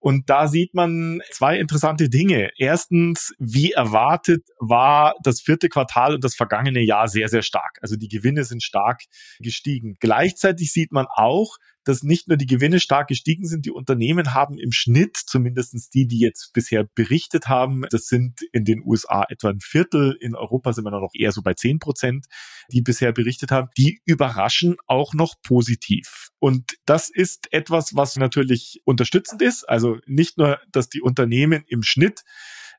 Und 0.00 0.30
da 0.30 0.46
sieht 0.46 0.74
man 0.74 1.20
zwei 1.32 1.58
interessante 1.58 2.08
Dinge. 2.08 2.50
Erstens, 2.56 3.34
wie 3.38 3.72
erwartet 3.72 4.46
war 4.60 5.14
das 5.24 5.40
vierte 5.40 5.68
Quartal 5.68 6.14
und 6.14 6.22
das 6.22 6.36
vergangene 6.36 6.84
Jahr 6.84 7.08
sehr, 7.08 7.28
sehr 7.28 7.42
stark. 7.42 7.78
Also 7.82 7.96
die 7.96 8.08
Gewinne 8.08 8.44
sind 8.44 8.62
stark 8.62 9.02
gestiegen. 9.40 9.96
Gleichzeitig 9.98 10.72
sieht 10.72 10.92
man 10.92 11.06
auch, 11.12 11.56
dass 11.88 12.02
nicht 12.02 12.28
nur 12.28 12.36
die 12.36 12.46
Gewinne 12.46 12.80
stark 12.80 13.08
gestiegen 13.08 13.46
sind, 13.46 13.64
die 13.64 13.70
Unternehmen 13.70 14.34
haben 14.34 14.58
im 14.58 14.72
Schnitt, 14.72 15.16
zumindestens 15.16 15.88
die, 15.88 16.06
die 16.06 16.18
jetzt 16.18 16.52
bisher 16.52 16.84
berichtet 16.84 17.48
haben, 17.48 17.86
das 17.90 18.08
sind 18.08 18.42
in 18.52 18.66
den 18.66 18.82
USA 18.84 19.24
etwa 19.26 19.48
ein 19.48 19.60
Viertel, 19.60 20.14
in 20.20 20.34
Europa 20.34 20.74
sind 20.74 20.84
wir 20.84 20.90
noch 20.90 21.12
eher 21.14 21.32
so 21.32 21.40
bei 21.40 21.54
zehn 21.54 21.78
Prozent, 21.78 22.26
die 22.70 22.82
bisher 22.82 23.12
berichtet 23.12 23.52
haben, 23.52 23.70
die 23.78 24.02
überraschen 24.04 24.76
auch 24.86 25.14
noch 25.14 25.36
positiv. 25.42 26.28
Und 26.38 26.74
das 26.84 27.08
ist 27.08 27.50
etwas, 27.52 27.96
was 27.96 28.16
natürlich 28.16 28.82
unterstützend 28.84 29.40
ist. 29.40 29.66
Also 29.66 29.96
nicht 30.04 30.36
nur, 30.36 30.60
dass 30.70 30.90
die 30.90 31.00
Unternehmen 31.00 31.64
im 31.68 31.82
Schnitt 31.82 32.22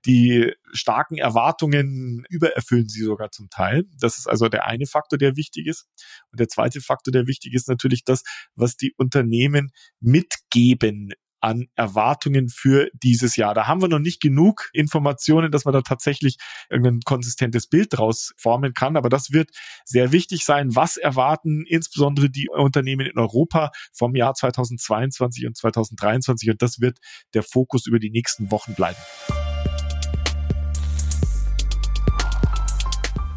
die 0.05 0.53
starken 0.71 1.17
Erwartungen 1.17 2.25
übererfüllen 2.29 2.87
sie 2.87 3.03
sogar 3.03 3.31
zum 3.31 3.49
Teil. 3.49 3.83
Das 3.99 4.17
ist 4.17 4.27
also 4.27 4.47
der 4.47 4.65
eine 4.65 4.85
Faktor, 4.85 5.17
der 5.17 5.35
wichtig 5.35 5.67
ist. 5.67 5.87
Und 6.31 6.39
der 6.39 6.47
zweite 6.47 6.81
Faktor, 6.81 7.11
der 7.11 7.27
wichtig 7.27 7.53
ist, 7.53 7.67
natürlich 7.67 8.03
das, 8.03 8.23
was 8.55 8.75
die 8.77 8.93
Unternehmen 8.97 9.71
mitgeben 9.99 11.13
an 11.41 11.67
Erwartungen 11.75 12.49
für 12.49 12.89
dieses 12.93 13.35
Jahr. 13.35 13.53
Da 13.53 13.67
haben 13.67 13.81
wir 13.81 13.87
noch 13.87 13.99
nicht 13.99 14.21
genug 14.21 14.69
Informationen, 14.73 15.51
dass 15.51 15.65
man 15.65 15.73
da 15.73 15.81
tatsächlich 15.81 16.37
irgendein 16.69 16.99
konsistentes 17.01 17.67
Bild 17.67 17.87
draus 17.91 18.33
formen 18.37 18.73
kann. 18.73 18.97
Aber 18.97 19.09
das 19.09 19.31
wird 19.31 19.49
sehr 19.85 20.11
wichtig 20.11 20.43
sein. 20.43 20.75
Was 20.75 20.97
erwarten 20.97 21.65
insbesondere 21.65 22.29
die 22.29 22.49
Unternehmen 22.49 23.05
in 23.05 23.17
Europa 23.17 23.71
vom 23.93 24.15
Jahr 24.15 24.33
2022 24.33 25.45
und 25.47 25.57
2023? 25.57 26.49
Und 26.49 26.61
das 26.61 26.79
wird 26.79 26.99
der 27.33 27.43
Fokus 27.43 27.87
über 27.87 27.99
die 27.99 28.11
nächsten 28.11 28.51
Wochen 28.51 28.73
bleiben. 28.75 28.97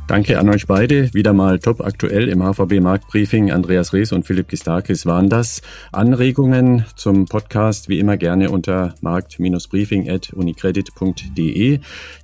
Danke 0.08 0.36
an 0.38 0.48
euch 0.50 0.66
beide. 0.66 1.14
Wieder 1.14 1.32
mal 1.32 1.60
top 1.60 1.80
aktuell 1.80 2.28
im 2.28 2.42
HVB 2.42 2.80
Marktbriefing. 2.80 3.52
Andreas 3.52 3.92
Rees 3.92 4.10
und 4.12 4.26
Philipp 4.26 4.48
Gistakis 4.48 5.06
waren 5.06 5.28
das. 5.28 5.62
Anregungen 5.92 6.84
zum 6.96 7.26
Podcast 7.26 7.88
wie 7.88 8.00
immer 8.00 8.16
gerne 8.16 8.50
unter 8.50 8.96
markt-briefing.unicredit.de. 9.00 11.78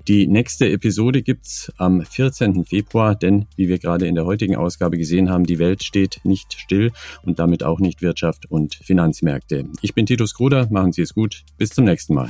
Die 0.09 0.27
nächste 0.27 0.69
Episode 0.69 1.23
gibt's 1.23 1.73
am 1.79 2.03
14. 2.03 2.65
Februar, 2.65 3.15
denn 3.15 3.47
wie 3.57 3.69
wir 3.69 3.79
gerade 3.79 4.09
in 4.09 4.17
der 4.17 4.25
heutigen 4.27 4.57
Ausgabe 4.57 4.99
gesehen 4.99 5.31
haben, 5.31 5.45
die 5.45 5.61
Welt 5.61 5.85
steht 5.85 6.19
nicht 6.25 6.55
still 6.55 6.91
und 7.23 7.39
damit 7.39 7.63
auch 7.63 7.79
nicht 7.79 8.03
Wirtschaft 8.03 8.51
und 8.51 8.75
Finanzmärkte. 8.75 9.67
Ich 9.83 9.95
bin 9.95 10.05
Titus 10.05 10.35
Gruder. 10.35 10.67
Machen 10.71 10.91
Sie 10.93 11.03
es 11.03 11.15
gut. 11.15 11.45
Bis 11.57 11.71
zum 11.71 11.85
nächsten 11.85 12.15
Mal. 12.15 12.29